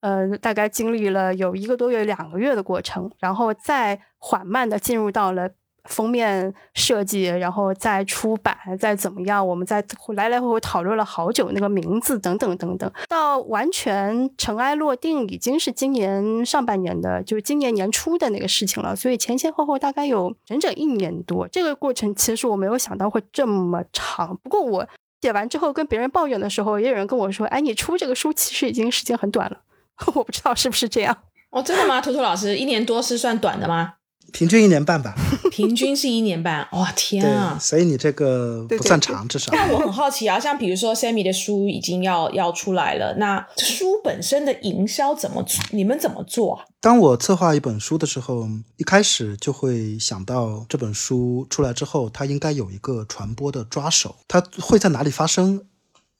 [0.00, 5.48] 呃，大概经历了有一个多月、两个月的过程，然后再缓慢的进入到了。
[5.86, 18.94] 封面设计，然后再出版，再怎么样，我们再来来回回讨论了好久那个名字等等等等，到完全尘埃落定，已经是今年上半年的，就是今年年初的那个事情了。
[18.94, 24.38] 所以前前后后大概有整整一年多，这个过程其实我没有想到会这么长。
[24.40, 24.86] 不过我
[25.22, 29.60] 写完之后跟别人抱怨的时候，也有人跟我说：“哎，你出这个书其实已经时间很短了。”
[30.14, 31.16] 我不知道是不是这样。
[31.50, 32.00] 哦，真的吗？
[32.00, 33.94] 图图老师，一年多是算短的吗？
[34.32, 35.14] 平均一年半吧，
[35.50, 37.58] 平均是一年半， 哇天啊！
[37.60, 39.52] 所以你这个不算长，至少。
[39.52, 46.64] 但我很好奇啊，像比如说 Sammy 的书已经要要出来了，那书本身的营销怎么你们怎么做？
[46.80, 55.66] 当我策划一本书的时候，一开始就会想到这本书出来之后，它应该有一个传播的抓手，它会在哪里发生？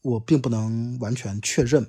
[0.03, 1.87] 我并不能完全确认，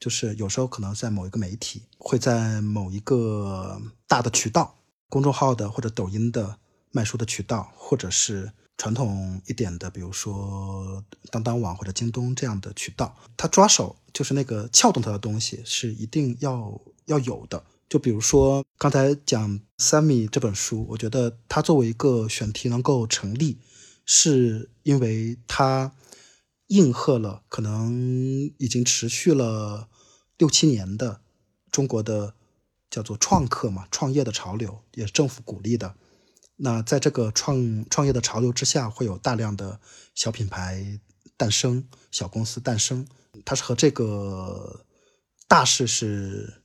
[0.00, 4.74] 就是有时候可能在某一个媒体，会在某一个大的渠道。
[5.08, 6.58] 公众号的或者抖音的
[6.90, 17.64] 卖书的渠道，或者是传统一点的，比如说当当网或者京东这样的渠道，它抓手就是那个撬动它的东西是一定要要有的。
[17.88, 23.58] 就比如说刚才讲《三米》这本书，我觉得它作为一个选题能够成立，
[24.04, 25.92] 是因为它
[26.66, 27.92] 应和了可能
[28.58, 29.88] 已经持续了
[30.36, 31.20] 六七年的
[31.70, 32.34] 中国的。
[32.90, 35.94] 叫做创客嘛，创业的潮流也是政府鼓励的。
[36.58, 39.78] 那在这个创创业的潮流之下，会有大量的
[40.14, 40.98] 小品牌
[41.36, 43.06] 诞生、小公司诞生，
[43.44, 44.86] 它是和这个
[45.46, 46.62] 大势是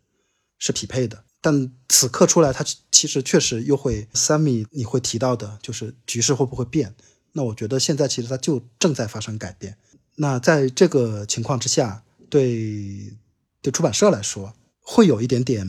[0.58, 1.26] 是匹配的。
[1.42, 6.96] 但此刻出来，它其实确实又会三米你会提到的，就是局势会不会变？
[7.34, 9.78] 那我觉得现在其实它就正在发生改变。
[10.16, 13.18] 那在这个情况之下，对
[13.62, 15.68] 对出版社来说，会有一点点。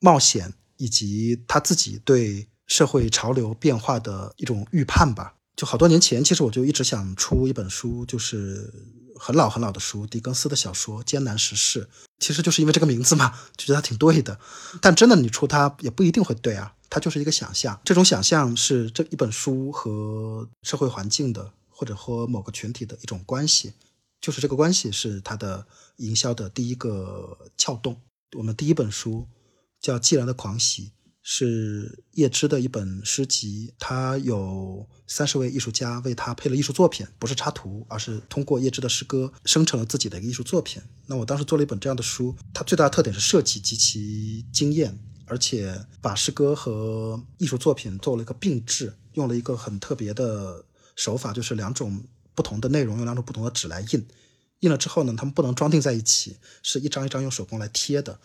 [0.00, 5.34] 冒险以及他自己对社会潮流变化的一种预判吧。
[5.56, 8.72] 就好多年前，其实我就一直想出一本书，就是
[9.18, 11.82] 很老很老的书，狄更斯的小说《艰难时事》，
[12.20, 14.38] 其实就是因为这个名字嘛，就觉得它挺对的。
[14.80, 17.80] 但真的你出它也不一定会对啊，它就是一个想象。
[17.84, 23.72] 这种想象是这一本书和社会环境的，或者和某个群体的一种关系，
[24.20, 28.00] 就是这个关系是它的营销的第一个撬动。
[28.36, 29.26] 我们第一本书
[29.88, 30.82] 叫《既然的狂喜》。
[31.30, 40.80] 是叶芝的一本诗集，他有三十位艺术家为他配了艺术作品，不是插图，而是通过叶芝的诗歌生成了自己的一个艺术作品。
[41.04, 50.64] 那我当时做了一本这样的书，它最大的特点是设计极其惊艳，而且把诗歌和艺术作品做了一个并置，用了一个很特别的
[50.96, 52.02] 手法，就是两种
[52.34, 54.08] 不同的内容用两种不同的纸来印，
[54.60, 58.18] 印了之后呢，它们不能装订在一起，是一张一张用手工来贴的。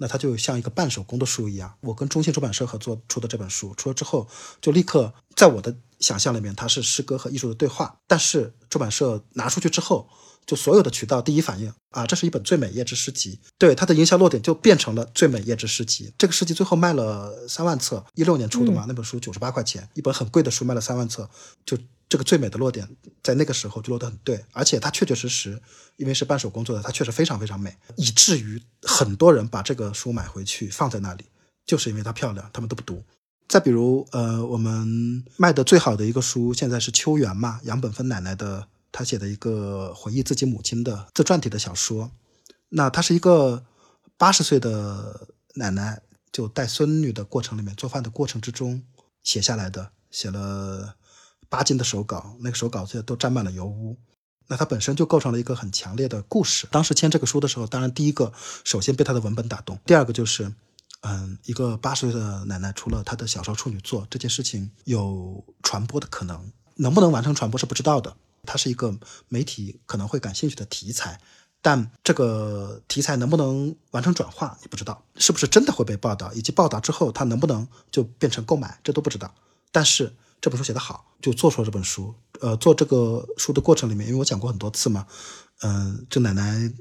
[0.00, 1.72] 那它就像一个半手工的书一样。
[1.82, 4.26] 我跟中信出版社合作出的这本书，出了之后
[4.60, 8.00] 就立刻在我的想象里面，它是诗歌和艺术的对话。
[8.06, 10.08] 但是出版社拿出去之后，
[10.46, 13.38] 就所有的渠道第一反应啊，这是一本最美叶之诗集。
[13.58, 16.12] 对它的营销落点就变成了最美叶之诗集。
[16.16, 21.28] 这个诗集最后卖了三万册，一六年出的嘛，那本书九十八块钱，一本很贵的书卖了三万册，
[21.64, 21.76] 就。
[22.10, 25.62] 这个最美的落点在那个时候就落得很对，而且它确确实实，
[25.96, 31.24] 因为是半手工做的，它确实非常非常美，以至于很多人把这个书买回去放在那里，
[31.64, 33.00] 就是因为它漂亮，他们都不读。
[33.46, 42.10] 再比如，呃，我们卖的最好的一个书，现在是秋园嘛，杨本芬奶奶的，她写的一个回忆自己母亲的自传体的小说。
[42.70, 43.64] 那她是一个
[44.16, 48.82] 八十岁的奶奶，就带孙女的过程里面，做饭的过程之中
[49.22, 50.96] 写下来的，写了。
[51.50, 53.98] 八斤的手稿，那个手稿现在都沾满了油污，
[54.46, 56.66] 那它本身就构成了一个很强烈的故事。
[56.70, 58.32] 当时签这个书的时候，当然第一个
[58.64, 60.54] 首先被他的文本打动，第二个就是，
[61.00, 68.16] 嗯，一个八十岁的奶奶出了她的小说处女作，这件事情有传播的可能，能不能完成传播是不知道的。
[68.46, 68.96] 它是一个
[69.28, 71.20] 媒体可能会感兴趣的题材，
[71.60, 79.34] 但这个题材能不能完成转化，你不知道，是不是真的会被报道，以及报道之后它能不能就变成购买，这都不知道。
[79.72, 80.14] 但是。
[80.40, 82.14] 这本书写得好，就做出了这本书。
[82.40, 85.06] 呃，做这个书的过程里面，因为我讲过很多次嘛，
[85.60, 86.72] 嗯，这奶奶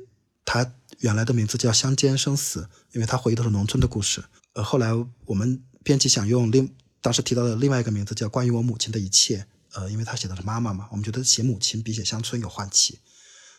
[0.46, 4.24] 她原来的名字叫乡间生死，因为她回忆的是农村的故事。
[4.54, 4.92] 呃，后来
[5.26, 13.00] 我们编辑想用另当时提到的另外一个名字叫关于我母亲的一切，呃，因为她写的是妈妈嘛，我们觉得写母亲比写乡村有唤起，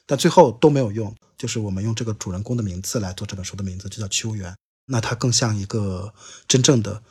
[0.06, 4.56] 但最后都没有用，就是我们用这个主人公的名字来做这本书的名字，就叫秋园。
[4.86, 6.14] 那它更像一个
[6.48, 7.02] 真正的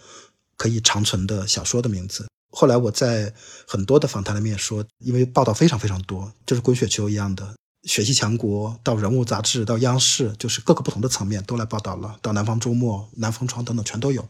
[0.58, 2.28] 可以长存的小说的名字。
[2.52, 3.34] 后来我在
[3.68, 14.28] 很多的访谈里面说，因为报道非常非常多，就是滚雪球一样的，学习强国到人物杂志到央视，就是各个不同的层面都来报道了，到南方周末、南风窗等等全都有。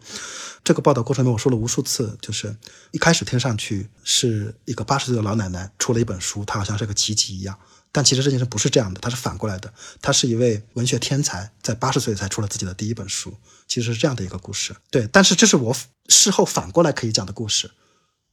[0.63, 2.55] 这个报道过程里面，我说了无数次，就是
[2.91, 7.57] 一开始听上去是一个八十岁的老奶奶出了一本书，她好像是个奇迹一样，
[7.91, 13.33] 但其实这件事不是这样的，她是反过来的，她是一位文学天才，在八十岁才出了自己的第一本书，
[13.67, 14.75] 其实是这样的一个故事。
[14.91, 15.75] 对，但是这是我
[16.09, 17.71] 事后反过来可以讲的故事。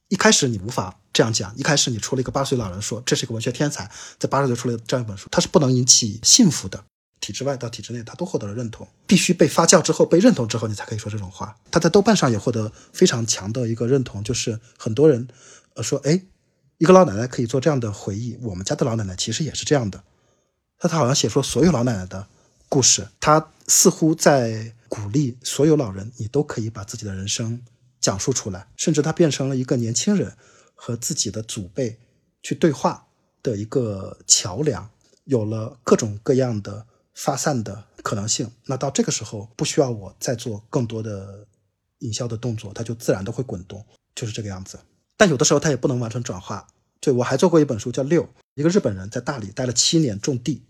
[0.09, 3.89] 一开始你无法这样讲，一开始你出了一个八岁老人说这是一个文学天才，
[4.19, 6.83] 在八十岁出了这样一本书，他是不能引起信服的。
[7.19, 11.57] 体制外到体制内，他都获得了认同，必须被发酵之后被认同之后，你才可以说这种话。
[11.71, 15.27] 他在豆瓣上也获得非常强的一个认同，就是很多人
[15.73, 16.21] 呃说，哎，
[16.77, 20.01] 一个老奶奶可以做这样的回忆，我们家的老奶奶其实也是这样的。
[20.77, 22.25] 他他好像写出了所有老奶奶的
[22.69, 27.61] 故事，他似乎在鼓励所有老人，你都可以把自己的人生。
[27.99, 30.35] 讲述出来，甚至他变成了一个年轻人
[30.75, 31.99] 和自己的祖辈
[32.41, 33.07] 去对话
[33.41, 34.89] 的一个桥梁，
[35.25, 38.51] 有了各种各样的发散的可能性。
[38.65, 41.45] 那到这个时候，不需要我再做更多的
[41.99, 44.79] 营销的动作，它就自然的会滚动，就是这个样子。
[45.17, 46.67] 但有的时候它也不能完全转化。
[46.99, 48.23] 对我还做过一本书叫《六》，
[48.55, 50.63] 一个日本人在大理待了七年种地，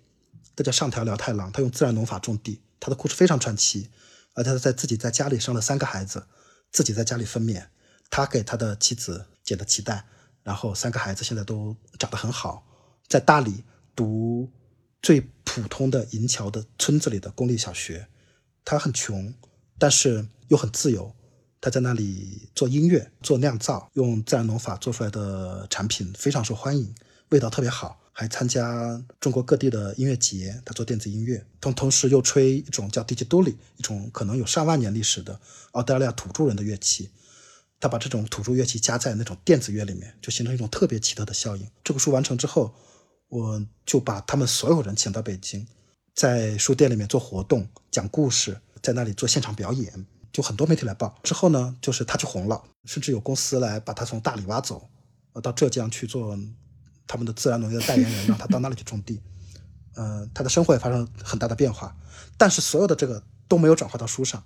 [0.56, 3.90] 他叫上条辽太郎，他用自然农法种地，他的故事非常传奇，
[4.34, 6.24] 而他在自己在家里生了三个孩子。
[6.78, 7.66] 自己在家里分娩，
[8.08, 10.06] 他给他的妻子剪的脐带，
[10.44, 12.64] 然后三个孩子现在都长得很好，
[13.08, 13.64] 在大理
[13.96, 14.48] 读
[15.02, 18.08] 最普通的银桥的村子里的公立小学。
[18.64, 19.34] 他很穷，
[19.80, 21.16] 但是又很自由。
[21.60, 26.94] 他在那里做音乐、做酿造，用自然农法做出来的产品非常受欢迎，
[27.30, 28.00] 味道特别好。
[28.20, 35.40] 还参加中国各地的音乐节，他做电子音乐，同同时又吹一种叫 Digidoli，一种可能有上万年历史的
[35.74, 37.12] 澳大利亚土著人的乐器。
[37.80, 41.70] 他把这种土著乐器加在那种电子乐里面，就形成一种特别奇特的效应。
[41.84, 42.74] 这个书完成之后，
[43.30, 45.68] 我就把他们所有人请到北京，
[46.16, 51.20] 在书店里面做活动、讲故事，在那里做现场表演，就很多媒体来报。
[51.22, 54.90] 之后呢，就是他就红了，甚至有公司来把他从大理挖走，
[55.34, 56.36] 呃，到浙江去做。
[57.08, 59.22] 他们的自然农业的代言人，让他到那里去种地，
[59.96, 61.96] 呃，他的生活也发生很大的变化，
[62.38, 64.44] 但是所有的这个都没有转化到书上，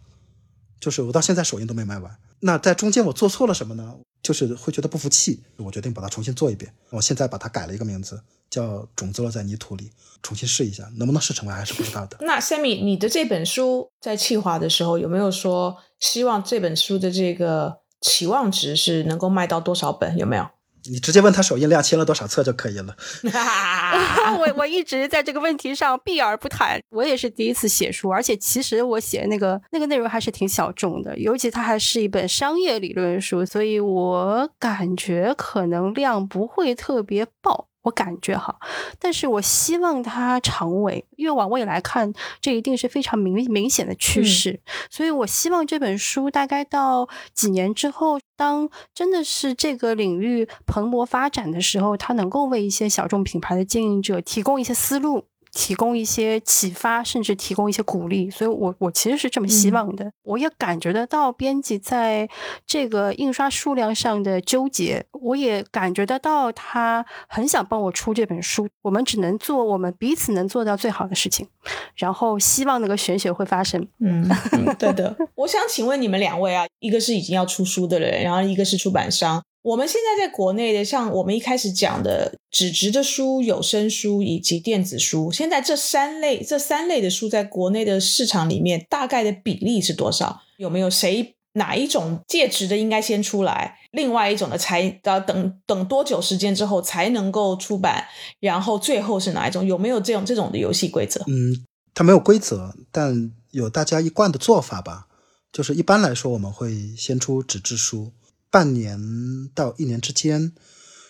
[0.80, 2.16] 就是我到现在首印都没卖完。
[2.41, 3.95] 那在中间我做错了什么呢？
[4.24, 6.72] 就是会觉得不服气，我决定把它重新做一遍。
[6.91, 9.86] 我现在把它改了一个名字，叫《种子落在泥土里》，
[10.22, 12.18] 重新试一下，能不能试成功还是不知道的。
[12.22, 20.16] 那 Sammy，你的这本书在企划的时候有没有说希望这本书的这个期望值是能够卖到多少本？
[20.16, 20.47] 有没有？
[20.89, 22.95] 你直接问他首印量签了多少册就可以了。
[24.39, 26.79] 我我一直在这个问题上避而不谈。
[26.89, 37.67] 我也是第一次写书，而且其实我写那个那个内容还是挺小众的，尤其它还是一本商业理论书，所以我感觉可能量不会特别爆。
[37.84, 38.55] 我感觉哈，
[38.99, 44.59] 但是我希望它长尾，因为往未来看，这一定是非常明明显的趋势。
[44.89, 55.25] 所以我希望这本书大概到几年之后，当真的是这个领域蓬勃发展的时候，它能够为一些小众品牌的经营者提供一些思路。
[55.52, 60.12] 提供一些启发，甚至提供一些鼓励，所以我我其实是这么希望的。
[60.24, 62.30] 我也感觉得到编辑在
[62.66, 68.68] 这个印刷数量上的纠结，我也感觉得到他很想帮我出这本书。
[68.82, 71.47] 我们只能做我们彼此能做到最好的事情，
[71.95, 73.86] 然后希望那个玄学会发生。
[73.99, 74.28] 嗯，
[74.80, 75.16] 对的。
[75.36, 79.43] 我想请问你们两位啊，一个是已经要出书的人，然后一个是出版商。
[79.64, 90.41] 我们现在在国内的，像我们一开始讲的纸质的书、有声书以及电子书，现在这三类这三类的书在国内的市场里面，大概的比例是多少？
[90.57, 98.05] 有没有谁哪一种介质的应该先出来，另外一种的才要等等多久时间之后才能够出版？
[98.39, 99.64] 然后最后是哪一种？
[99.64, 101.24] 有没有这种这种的游戏规则？
[101.28, 105.07] 嗯，它没有规则，但有大家一贯的做法吧。
[105.53, 108.12] 就是一般来说，我们会先出纸质书。
[108.52, 110.52] 半年到一年之间，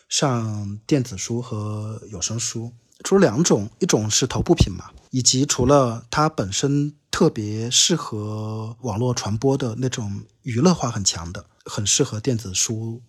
[0.08, 2.72] 上电子书和有声书，
[3.04, 13.02] 除了两种，一种是头部品嘛，以及除了它本身特别适合网络传播的那种娱乐化很强的，很适合电子书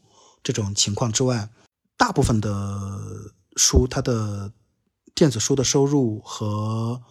[0.43, 1.51] 这种情况之外，
[1.99, 2.99] 大部分的
[3.57, 4.51] 书它的
[5.15, 7.03] 电子书的收入和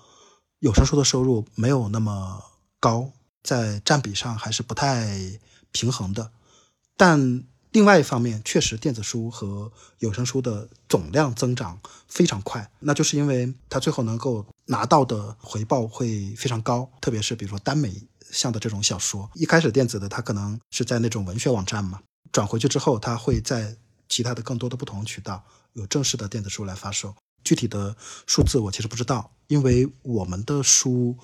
[0.58, 2.42] 有声书的收入没有那么
[2.80, 3.12] 高，
[3.44, 5.40] 在占比上还是不太
[5.72, 6.32] 平衡的。
[7.02, 16.88] 但另外一方面，确实电子书和有声书的总量增长非常快，那就是因为它最后能够拿到的回报会非常高。
[17.02, 17.92] 特别是比如说耽美
[18.30, 22.00] 向的这种小说，一开始电子的它可能是在那种文学网站嘛，
[22.32, 23.76] 转回去之后，它会在
[24.08, 25.44] 其他的更多的不同渠道
[25.74, 27.16] 有正式的电子书来发售。
[27.44, 27.98] 具体的
[28.28, 31.18] 数字我其实不知道，因为我们的书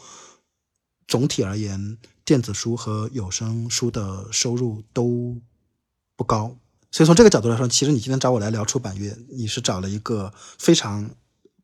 [1.07, 5.39] 总体而言，电子书和有声书的收入都。
[6.17, 6.57] 不高，
[6.91, 11.09] 所以从这个角度来说，其实你今天找我来聊出版业，你是找了一个非常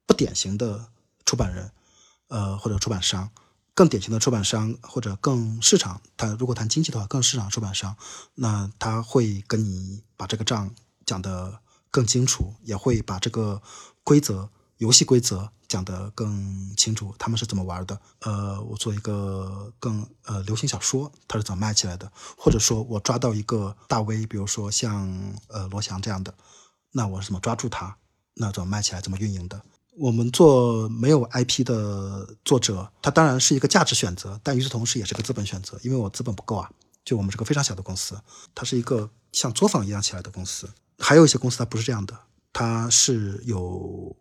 [0.06, 0.86] 不典型的
[1.26, 1.72] 出版人，
[2.28, 3.32] 呃，或者出版商，
[3.74, 7.96] 更典型的出版商或者更市场，他如果谈经济的话，更市场出版商，
[8.36, 10.74] 那他会跟你把这个账
[11.04, 13.62] 讲得更清楚，也会把这个
[14.04, 15.52] 规则、游戏规则。
[15.74, 16.28] 讲得更
[16.78, 18.00] 清楚，他们是怎么玩的？
[18.20, 22.12] 呃，我做一个更呃流行小说，它是怎么卖起来的？
[22.38, 25.10] 或者说我抓到一个大 V，比如说像
[25.48, 26.32] 呃罗翔这样的，
[26.92, 27.98] 那我是怎么抓住他？
[28.36, 29.02] 那怎么卖起来？
[29.02, 29.60] 怎么运营的？
[29.98, 36.70] 我们做没有 IP 的作者，他当然是一个价值选择，但与此同时也是个资本选择，因为我资本不够啊。
[37.06, 38.16] 就我们是个非常小的公司，
[38.56, 40.70] 它是一个像作坊一样起来的公司。
[41.00, 42.18] 还有一些公司它不是这样的，
[42.54, 44.16] 它是有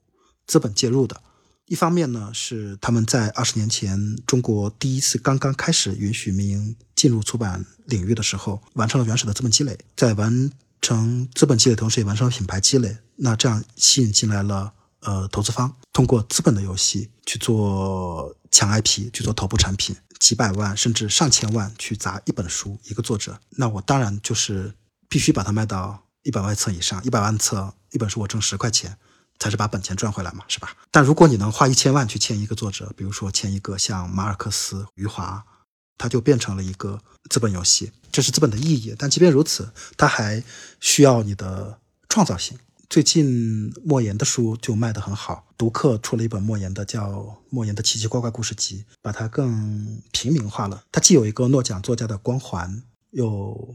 [0.47, 1.23] 资本介入的。
[1.67, 10.51] 一方面呢，是他们在二十年前中国第一次刚刚开始允许民营进入出版领域的时候，完成了原始的资本积累，在完
[10.81, 12.99] 成资本积累同时，也完成了品牌积累。
[13.17, 23.41] 那这样吸引进来了呃投资方，通过资本的游戏去做强 IP，去做头部产品，几百万甚至上千万去砸一本书一个作者。
[23.51, 24.75] 那我当然就是
[25.09, 28.99] 必须把它卖到一百万册以上，一百万册一本书我挣十块钱。
[29.43, 30.69] 才是把本钱赚回来嘛，是吧？
[30.93, 35.45] 但如果你能花一千万去签一个作者，比如说签一个像马尔克斯、余华，
[35.99, 38.95] 它就变成了一个资本游戏，这是资本的意义。
[38.97, 40.45] 但即便如此，它还
[40.79, 42.57] 需要你的创造性。
[42.89, 47.11] 最近莫言的书就卖得很好，读客出了一本莫言的叫
[47.51, 50.85] 《莫言的奇奇怪怪故事集》，把它更平民化了。
[50.93, 53.75] 它既有一个诺奖作家的光环，又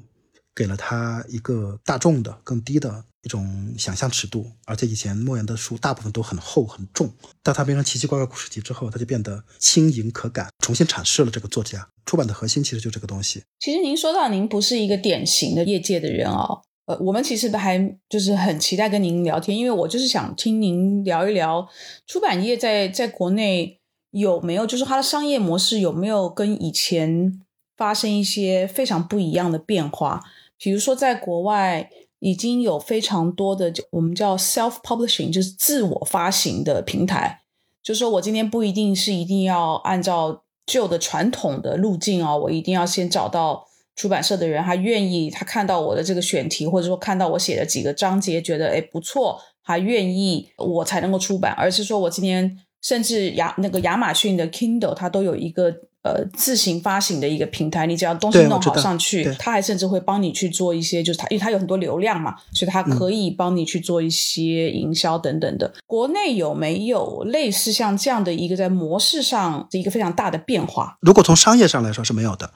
[0.56, 3.04] 给了他一个大众的更低的。
[3.24, 7.12] 一种想象尺度，而且以前莫言的书大部分都很厚很重，
[7.44, 13.44] 当他变成奇奇怪怪故事集之后，他就变得轻盈可感，重新阐释了这个作家出版的核心，其实就这个东西。
[13.60, 21.68] 其实您说到您不是一个典型的业界的人哦，呃，我们其实还就是很期待跟您聊天，因为我就是想听您聊一聊
[22.06, 27.42] 出版业在在国内有没有，就是它的商业模式有没有跟以前
[27.76, 30.24] 发生一些非常不一样的变化。
[30.60, 31.88] 比如说，在国外
[32.20, 37.42] 已经有非常多的我们叫 self publishing，就是自我发行的平台，
[37.84, 43.66] 就是说我今天不一定是一定要按照旧的传统的路径哦，我一定要先找到。
[43.98, 55.74] 出版社的人，他愿意，他看到我的这个选题，或者说看到我写的几个章节，觉得哎不错，还愿意我才能够出版，而是说我今天甚至亚那个亚马逊的 Kindle，它都有一个
[56.08, 65.74] 呃自行发行的一个平台，你只要东西弄好上去，他还甚至会帮你去做一些，就是他因为他有很多流量嘛，所以他可以帮你去做一些营销等等的。
[65.86, 70.98] 国内有没有类似像这样的一个在模式上的一个非常大的变化？
[71.02, 72.50] 如果从商业上来说是没有的。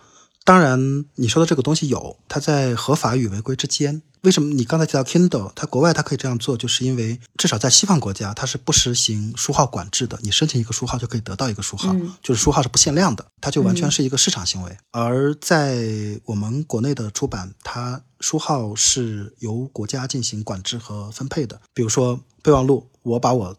[0.43, 4.01] 当然，你说的这个东西有，它在合法与违规之间。
[4.21, 10.19] 为什么你刚才提到 Kindle，它国外它可以这样做，就是因为至少在西方国家，它是不实行书号管制的。
[10.21, 14.77] 你申请一个书号就可以得到一个书号，就是书号是不限量的，它就完全是一个市场行为。
[14.91, 21.59] 而在我们国内的出版，它书号是由国家进行管制和分配的。
[21.73, 23.55] 比如说备忘录，我把我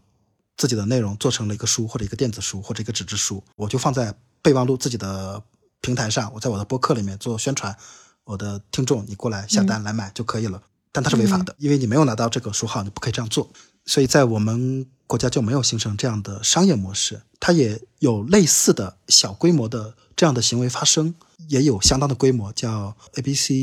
[0.57, 5.43] 自己的内容做成了一个书，或者一个电子书，或者一个纸质书，我就放在备忘录自己的。
[5.83, 7.77] 平台上，我在我的播客里面做宣传，
[8.25, 10.63] 我的听众你过来下单来买就可以了。
[10.93, 13.51] 但它是违法的，因为你没有拿到这个书号，你不可以这样做。
[13.85, 17.23] 所以在我们国家就没有形成这样的商业模式。
[17.41, 21.15] 它也有类似的小规模的这样的行为发生，
[21.49, 23.55] 也有相当的规模，叫 A B C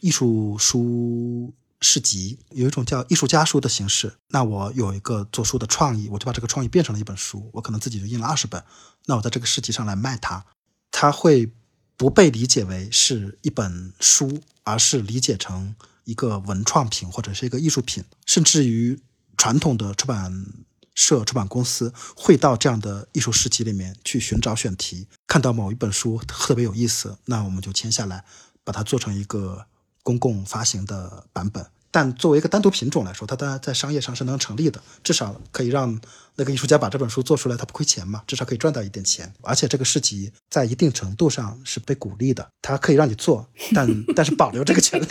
[0.00, 4.14] 艺术书市集，有一种叫艺术家书的形式。
[4.30, 8.64] 那我有一个做书的创意，我就把这个创意变成了一本书，我可能自己就印了二十本，
[9.06, 10.44] 那我在这个市集上来卖它，
[10.90, 11.52] 它会。
[12.00, 15.74] 不被理解为是一本书，而是理解成
[16.04, 18.98] 一个文创品或者是一个艺术品，甚至于
[19.36, 20.46] 传统的出版
[20.94, 28.24] 社、出版公司会到这样的艺术市集里面去寻找选题，看到某一本书特别有意思，那我们就签下来，
[28.64, 29.66] 把它做成一个
[30.02, 31.66] 公共发行的版本。
[31.90, 36.00] 但作为一个单独品种来说，它当然在商业上是能成立的，至少可以让
[36.36, 39.32] 那个艺术家把这本书做出来，他不亏钱嘛，至少可以赚到一点钱。
[39.42, 45.06] 而且这个市集在一定程度上是被鼓励的，它可以让你做，但 但是保留这个权利。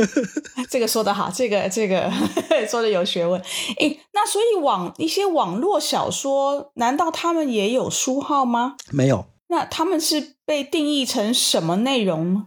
[0.70, 2.12] 这个说的好，这个这个
[2.68, 3.40] 说的有学问。
[3.78, 8.76] 诶，那所以网一些网络小说，难道他们也有书号吗？
[8.90, 9.26] 没有。
[9.48, 12.46] 那他们是被定义成什么内容呢？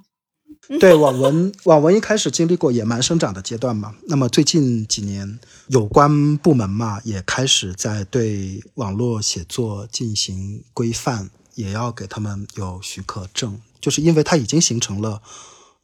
[0.79, 3.95] 对网文，网文一开始经历过野蛮生长的阶段嘛。
[4.07, 15.21] 那么最近几年，有关部门嘛也开始在对网络写作进行规范，也要给他们有许可证，就是因为它已经形成了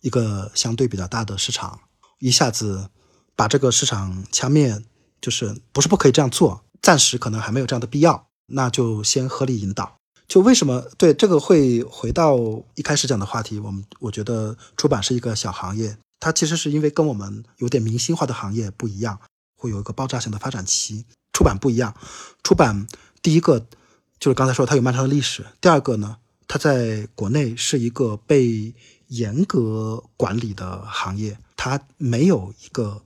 [0.01, 1.80] 一个相对比较大的市场，
[2.19, 2.89] 一下子
[3.36, 4.84] 把这个市场掐灭，
[5.21, 9.97] 就是不是不可以这样做，暂时可能还没有这样的必要，那就先合理引导。
[10.28, 12.38] 就为什么对这个会回到
[12.76, 13.59] 一开始讲的话题？
[13.59, 19.19] 我们我觉得出版是一个小行业，它其实是因为跟我们有点明星化的行业不一样，
[19.55, 21.05] 会有一个爆炸性的发展期。
[21.34, 21.95] 出版不一样，
[22.43, 22.88] 出版
[23.21, 23.65] 第一个
[24.19, 26.17] 就是刚才说它有漫长的历史，第二个呢，
[26.47, 28.74] 它在国内是一个被
[29.07, 33.01] 严格管理的行业，它没有一个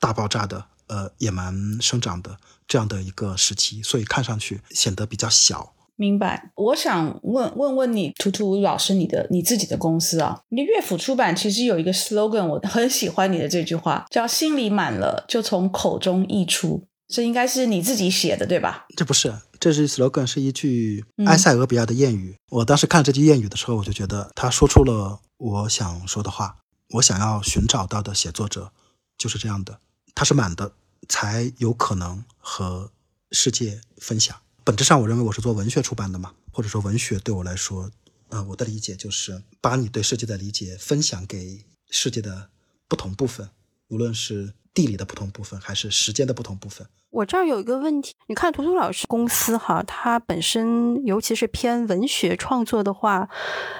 [0.00, 5.74] 大爆炸的呃野蛮生长的这样的一个时期，所以看上去显得比较小。
[5.96, 18.86] 明白，我想问问问你，图图老师，你的你自己的公司啊，你的乐府出版其实有一个 slogan，我很喜欢你的这句话，叫“心里满了就从口中溢出”，这应该是你自己写的对吧？
[18.94, 22.36] 这不是，这是 slogan，是一句埃塞俄比亚的谚语。
[22.50, 26.58] 我当时看这句谚语的时候，我就觉得他说出了我想说的话，
[26.90, 28.70] 我想要寻找到的写作者
[29.16, 29.78] 就是这样的，
[30.14, 30.72] 他是满的，
[31.08, 32.90] 才有可能和
[33.30, 34.36] 世界分享。
[34.66, 37.88] 本质上，我认为我是做文学出版的嘛，或者说文学对我来说，
[38.30, 42.50] 呃，我的理解就是把你对世界的理解分享给世界的
[42.88, 43.48] 不同部分，
[43.86, 46.84] 无论是地理的不同部分，还是时间的不同部分。
[47.10, 53.30] 我这儿有一个问题，你看图图老师公司哈，它本身尤其是偏文学创作的话，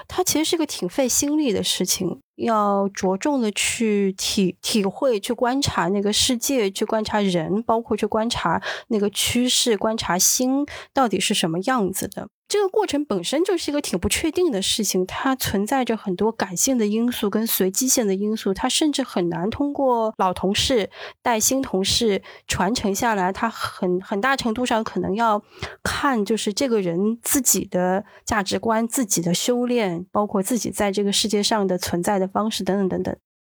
[0.07, 2.21] 它其实是个挺费心力的事情。
[2.37, 12.29] 要着重的去体体会、去观察那个世界，去观察人，包括去观察那个趋势，观察心到底是什么样子的。
[12.47, 20.89] 这个过程本身就是一个挺不确定的事情，它存在着很多感性的因素跟随机性的因素，它甚至很难通过老同事
[21.21, 23.33] 带新同事传承下来。
[23.33, 25.43] 它很很大程度上可能要
[25.83, 32.27] 看就是这个人自己的价值观、自己的修炼，包括自己在这个世界上的存在的。
[32.27, 33.17] 方式等等等等，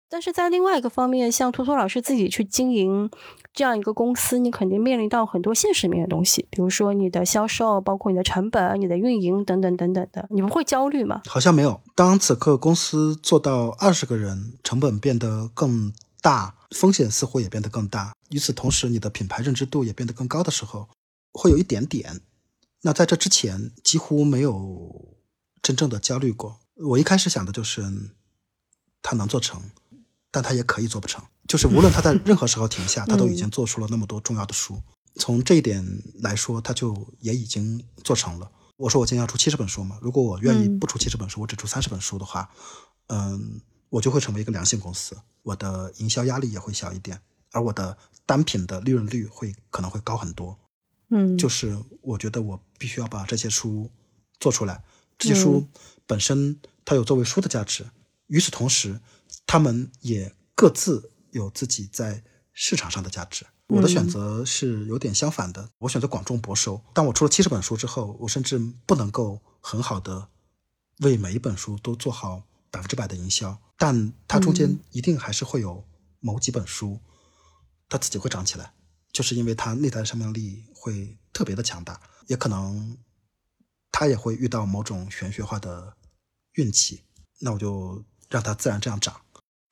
[0.09, 3.09] 但是在另外一个方面，像图图老师自己去经营
[3.59, 11.23] 这样一个公司，你肯定面临到很多现实面的东西，比如说你的销售，包括你的成本、你的运营等等等等的，你不会焦虑吗？
[11.27, 11.81] 好像没有。
[11.93, 15.91] 当此刻公司做到二十个人，成本变得更
[16.21, 18.13] 大，风险似乎也变得更大。
[18.29, 20.87] 与此同时，你的品牌认知度也变得更高的时候，
[21.33, 22.21] 会有一点点。
[22.83, 25.17] 那在这之前，几乎没有
[25.61, 26.61] 真正的焦虑过。
[26.91, 27.83] 我一开始想的就是，
[29.01, 29.61] 他能做成。
[30.31, 34.79] 但他也可以做不成，就是无论他在任何时候停下，他都已经做出了那么多重要的书。
[35.15, 35.83] 从这一点
[36.21, 38.49] 来说，他就也已经做成了。
[38.77, 42.47] 我说我今天要出七十本书嘛，如果我愿意不出七十本书，我只出三十本书的话，
[43.07, 43.59] 嗯，
[43.89, 47.19] 我就会成为一个良性公司，我的营销压力也会小一点，
[47.51, 50.57] 而我的单品的利润率会可能会高很多。
[51.09, 53.89] 嗯，就是我觉得我必须要把这些书
[54.39, 54.83] 做出来，
[55.17, 55.67] 这些书
[56.05, 57.89] 本身它有作为书的价值，
[58.27, 58.99] 与此同时。
[59.51, 62.23] 他们也各自有自己在
[62.53, 63.47] 市场上的价值。
[63.65, 66.79] 我的选择是有点相反的，我选择广种博收。
[66.93, 70.29] 当我出了七十本书之后，我甚至不能够很好的
[70.99, 75.83] 为每一本书都做好百分之百的营销，但它中间一定还是会有
[76.19, 76.99] 某几本书，
[77.87, 78.71] 它自己会涨起来，
[79.11, 82.95] 就是因为它内在的生命力会特别的强大，也可能
[83.91, 85.95] 它也会遇到某种玄学化的
[86.53, 87.01] 运气，
[87.39, 89.19] 那我就让它自然这样涨。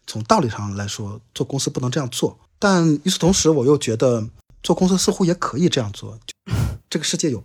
[0.07, 4.27] 从道理上来说，做公司不能这样做，但与此同时，我又觉得
[4.63, 6.17] 做公司似乎也可以这样做。
[6.89, 7.43] 这个世界有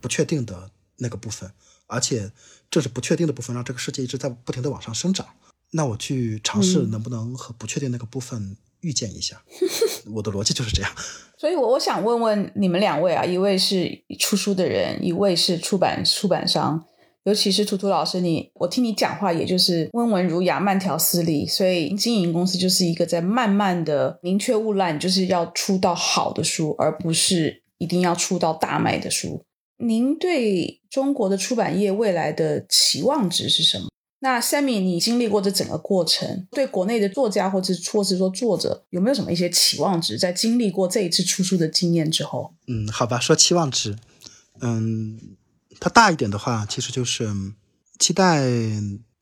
[0.00, 1.50] 不确定的那个部分，
[1.88, 2.30] 而且
[2.70, 5.26] 这是不确定的部分让这个世界一直在不停的往上生长。
[5.72, 9.42] 那我去尝试能不能和不确定那个部分遇见一下，
[10.14, 10.90] 我的逻辑就是这样。
[11.36, 16.84] 所以，我我想问问你们两位啊，一位是出书的人，一位是出版出版商。
[17.28, 29.44] 尤其是图图老师，你我听你讲话，也就是温文儒雅、慢条斯理，所以经营公司就是一个在慢慢的宁缺毋滥，就是要出到好的书，而不是一定要出到大卖的书。
[29.76, 33.88] 您对中国的出版业未来的期望值是什么？
[34.20, 40.16] 那 Sammy，你经历过这整个过程，对国内的作家或者或是说作者，有没有什么一些期望值？
[40.18, 43.94] 在经历过这一次出书的经验之后，嗯，好吧，说期望值，
[44.62, 45.36] 嗯。
[45.80, 47.32] 它大一点的话，其实就是
[47.98, 48.48] 期待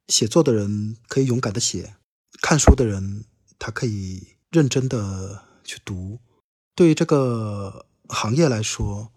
[0.09, 1.96] 写作的人可以勇敢的写，
[2.40, 3.24] 看书的人
[3.59, 6.18] 他可以认真的去读。
[6.74, 9.12] 对于这个行业来说，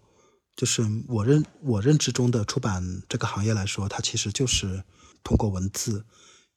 [0.56, 4.84] 就是我认我认知中的出版这个行业来说，它其实就是
[5.22, 6.04] 通过文字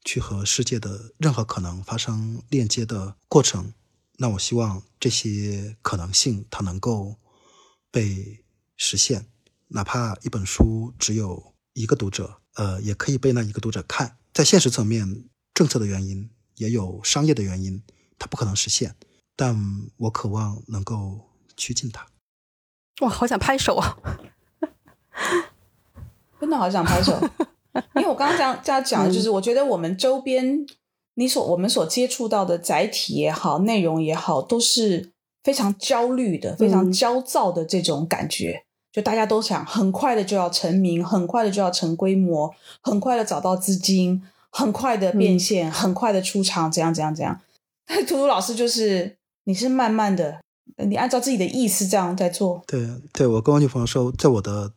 [0.04, 3.74] 去和世界的任何可能发生链接的过程。
[4.18, 7.18] 那我希望这些可能性它能够
[7.92, 8.44] 被
[8.78, 9.28] 实现。
[9.70, 14.18] 哪怕一本书只有一个读者，呃，也可以被那一个读者看。
[14.34, 17.82] 在现实层面，政策的原因也有商业的原因，
[18.18, 18.96] 它不可能实现。
[19.36, 19.56] 但
[19.98, 22.06] 我渴望能够趋近它。
[23.02, 23.98] 哇，好想拍手啊！
[26.40, 27.20] 真的好想拍手，
[27.96, 30.66] 因为我刚刚这样这样讲，就是我觉得我们周边
[31.16, 38.66] 你所我们所接触到的载体也好，内容也好，都是非常焦虑的、非常焦躁的这种感觉。
[38.94, 44.22] 就大家都想很快的就要成名，很快的就要成规模，很快的找到资金，
[44.52, 47.42] 很快的变现，很快的出场，怎样怎样怎样。
[47.88, 50.40] 但图图老师就是你是慢慢的，
[50.78, 52.64] 你按照自己的意思这样在做。
[52.68, 54.72] 对对，我跟我女朋友说，在我的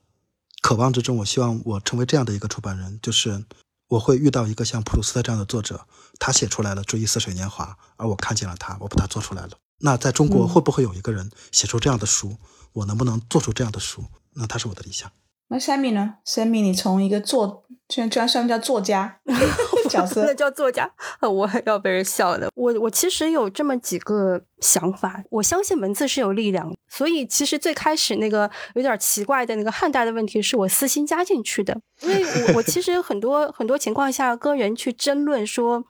[0.63, 3.45] 渴望之中，我希望我成为这样的一个出版人，就是
[3.89, 5.87] 我会遇到一个像普鲁斯特这样的作者，
[6.19, 7.65] 他写出来了《追忆似水年华》，
[7.97, 9.51] 而我看见了他，我把他做出来了。
[9.81, 12.37] 那在中国会不会有一个人写出这样的书？
[12.73, 14.05] 我能不能做出这样的书？
[14.35, 15.11] 那他是我的理想。
[15.49, 19.21] 那 Sammy 呢？Sammy，你从一个作，居然居然算叫作家
[19.89, 22.51] 角色，那叫作家，我要被人笑的。
[22.55, 25.23] 我我其实有这么几个想法。
[25.31, 31.81] 我相信文字是有力量，所以其实最开始那个有点奇怪的那个汉代的问题，是我私心加进去的。
[32.01, 35.85] 因为我我其实很多很多情况下跟人去争论说。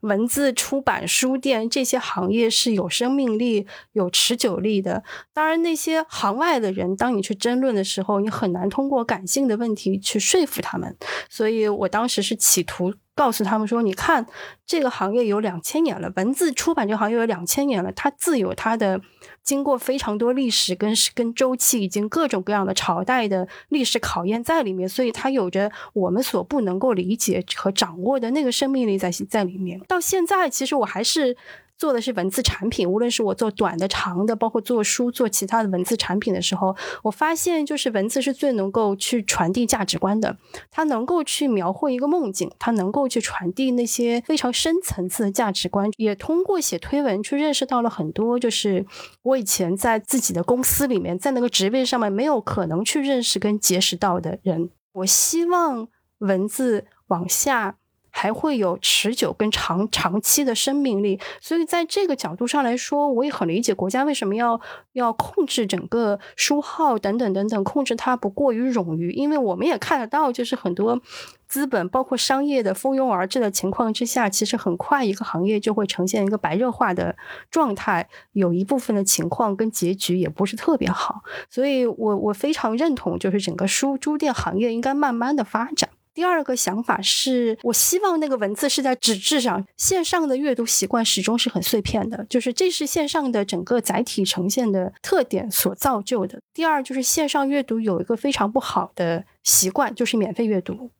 [0.00, 5.02] 文字出版、书店这些行业是有生命力、有持久力的。
[5.32, 10.96] 当然，那些行外的人，当你去争论的时候，你很难通过感性的问题去说服他们。
[11.28, 14.24] 所以我当时是企图告诉他们说：“你看，
[14.64, 19.00] 这个行业有两千年了，文字出版这个行业有两千年了，它自有它的。”
[19.42, 29.80] 经过非常多历史跟跟周期，已经各种各样的朝代的历史考验在里面，所以它有着我们所不能够理解和掌握的那个生命力在在里面。
[29.88, 31.34] 到现在，其实我还是
[31.78, 40.36] 做的是文字产品，无论是我做短的、长的，包括做书、做其他的文字产品的时候，我发现就是文字是最能够去传递价值观的。
[40.70, 45.88] 它能够去描绘一个梦境，它能够去传递那些非常深层次的价值观。
[45.96, 48.84] 也通过写推文去认识到了很多，就是
[49.22, 54.70] 我以前在自己的公司里面，在那个职位上面没有可能去认识跟结识到的人。
[54.92, 55.86] 我希望
[56.18, 57.77] 文字往下。
[58.20, 64.60] 还会有持久跟长长期的生命力，所以在这个角度上来说，我也很理解国家为什么要
[64.94, 69.12] 要控制整个书号等等等等，控制它不过于冗余。
[69.12, 71.00] 因为我们也看得到，就是很多
[71.46, 77.16] 资本包括商业的蜂拥而至的情况之下，其实很快一个行业就会呈现一个白热化的
[77.52, 81.22] 状态，有一部分的情况跟结局也不是特别好。
[81.48, 85.90] 所以我我非常认同，就是整个书书店行业应该慢慢的发展。
[86.18, 96.40] 第二个想法是我希望那个文字是在纸质上，线上的阅读习惯始终是很碎片的，就是这是线上的整个载体呈现的特点所造就的。
[96.52, 100.90] 第二就是线上阅读有一个非常不好的习惯，就是免费阅读。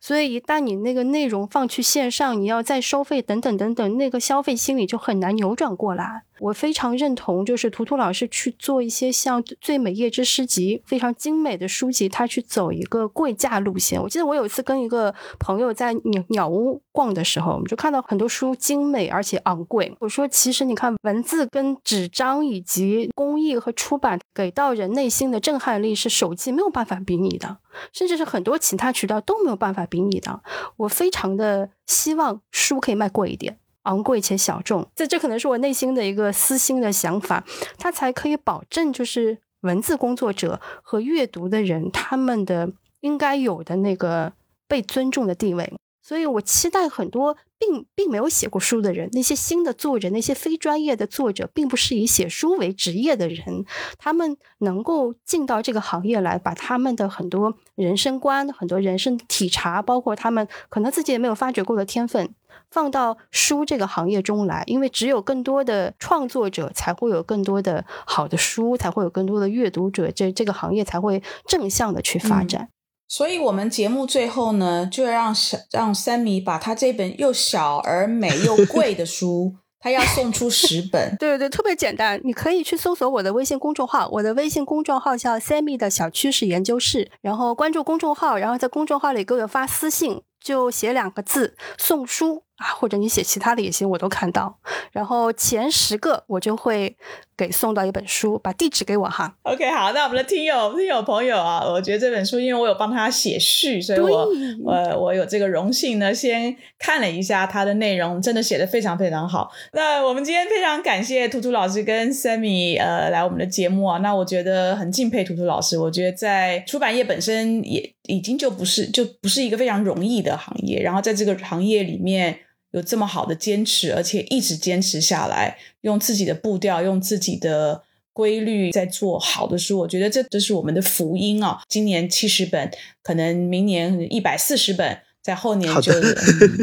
[0.00, 6.22] 所以，一旦你那个内容放去线上，你要再收费等等等等，那个消费心理就很难扭转过来。
[6.40, 14.00] 我非常认同，就是图图老师去做一些像《最美叶之诗集》非常精美的书籍，他去走一个贵价路线。
[14.00, 19.94] 我记得我有一次跟一个朋友在鸟鸟屋逛的时候，我们就看到很多书精美而且昂贵。
[20.00, 27.58] 我说，其实你看文字跟纸张以及工艺和出版给到人内心的震撼力，是手机没有办法比拟的，
[27.92, 30.40] 甚至是很多其他渠道都没有办法比拟的。
[30.76, 33.58] 我非常的希望书可以卖贵一点。
[33.88, 37.42] 昂贵且小众，这这可能是我内心的一个私心的想法，
[37.78, 42.70] 它才可以保证就是文字工作者和阅读的人他们的
[43.00, 44.32] 应该有的那个
[44.66, 45.72] 被尊重的地位。
[46.02, 53.64] 所以我期待很多并并没有写过书的人，那些新的作者，那些非专业的作者，并不是以写书为职业的人，
[53.98, 62.34] 他们能够进到这个行业来，把他们的很多人生观、很多人生体察，包括他们可能自己也没有发掘过的天分。
[62.70, 72.68] 放到书这个行业中来，因为只有更多的创作者，才会有更多的好的书，才会有更多的阅读者，这这个行业才会正向的去发展。
[73.08, 81.16] 所以，我们节目最后呢，就要让小让三米把他这本又小而美又 贵的书，他要送出十本。
[81.18, 90.22] 对对对，特别简单，你可以去搜索我的微信公众号，我的微信公众号叫 Sammy 的小趋势研究室，然后关注公众号，然后在公众号里给我发私信。
[90.40, 94.58] 就写两个字送书啊，或者你写其他的也行，我都看到。
[94.92, 96.96] 然后前十个我就会
[97.36, 99.32] 给送到一本书，把地址给我哈。
[99.42, 104.28] OK，好，那我们的听友听友朋友啊，我觉得这本书，因为我有帮他写序，所以我
[104.64, 109.50] 我我有这个荣幸呢，先看了一下它的内容，真的写的非常非常好。
[109.72, 117.94] 那我们今天非常感谢图图老师跟 Sammy 呃来我们的节目啊，那我觉得很敬佩图图老师，我觉得在出版业本身也。
[118.08, 122.38] 已经就不是就不是一个非常容易的行业，然后在这个行业里面
[122.72, 131.60] 有这么好的坚持，而且一直坚持下来，用自己的步调，用自己的规律在做好的书，我觉得这这是我们的福音啊！
[131.68, 132.70] 今年七十本，
[133.02, 135.92] 可能明年一百四十本，在后年就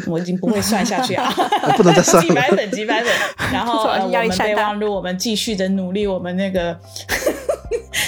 [0.08, 1.32] 我已经不会算下去啊，
[1.78, 3.12] 不能再算 几百本几百本，
[3.52, 6.80] 然后 我们备忘录，我们继续的努力，我们那个。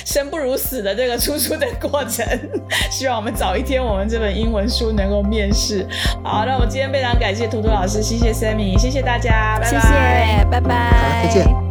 [0.08, 2.26] 生不如死的这个出书的过程，
[2.89, 5.86] 希望我们早一天，我们这本英文书能够面世。
[6.24, 11.66] 好，那我们今天非常感谢图图老师，谢谢 Sammy，谢谢大家，拜拜，拜拜，再见。